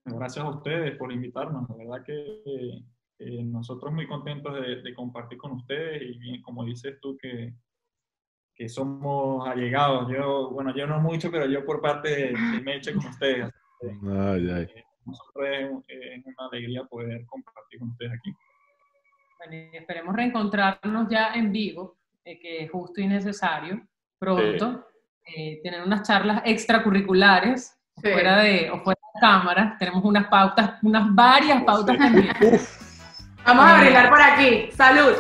[0.05, 1.69] Gracias a ustedes por invitarnos.
[1.69, 2.85] La verdad que
[3.19, 7.53] eh, nosotros muy contentos de, de compartir con ustedes y bien, como dices tú que,
[8.55, 10.11] que somos allegados.
[10.13, 13.51] Yo, bueno, yo no mucho, pero yo por parte de, de Meche con ustedes.
[13.83, 14.63] Ay, ay.
[14.75, 18.33] Eh, Nosotros es, es una alegría poder compartir con ustedes aquí.
[19.39, 23.83] Bueno, esperemos reencontrarnos ya en vivo, eh, que es justo y necesario,
[24.19, 24.87] pronto.
[25.27, 28.11] Eh, tener unas charlas extracurriculares, Sí.
[28.11, 29.77] fuera de, o fuera de cámara.
[29.79, 32.03] Tenemos unas pautas, unas varias pautas Sí.
[32.03, 32.84] pendientes.
[33.47, 34.71] Vamos a brindar por aquí.
[34.77, 35.13] Salud.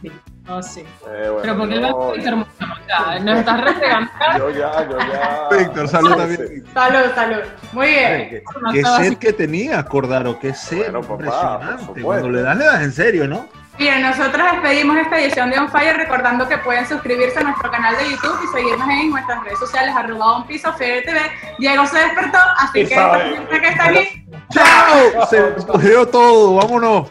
[0.00, 0.12] Sí.
[0.48, 0.80] Oh, sí.
[0.80, 4.38] Eh, bueno, Pero porque yo- a Víctor nos estás restregando acá.
[4.38, 5.56] Yo ya, yo ya.
[5.56, 6.64] Víctor, salud también.
[6.74, 7.38] Salud, salud.
[7.72, 8.28] Muy bien.
[8.28, 9.16] ¿Qué, No qué sed así.
[9.16, 10.38] que tenías, Cordaro?
[10.40, 10.78] ¿Qué sed?
[10.78, 12.02] Bueno, papá, por Impresionante.
[12.02, 13.48] Cuando le das, le das en serio, ¿no?
[13.78, 17.96] Bien, nosotros despedimos esta edición de On Fire recordando que pueden suscribirse a nuestro canal
[17.96, 21.20] de YouTube y seguirnos en nuestras redes sociales arroba On Piso Fede TV.
[21.58, 24.26] Diego se despertó, así Y que esta gente que está aquí.
[24.52, 25.26] ¡Chao!
[25.26, 27.10] Se cogió todo, vámonos.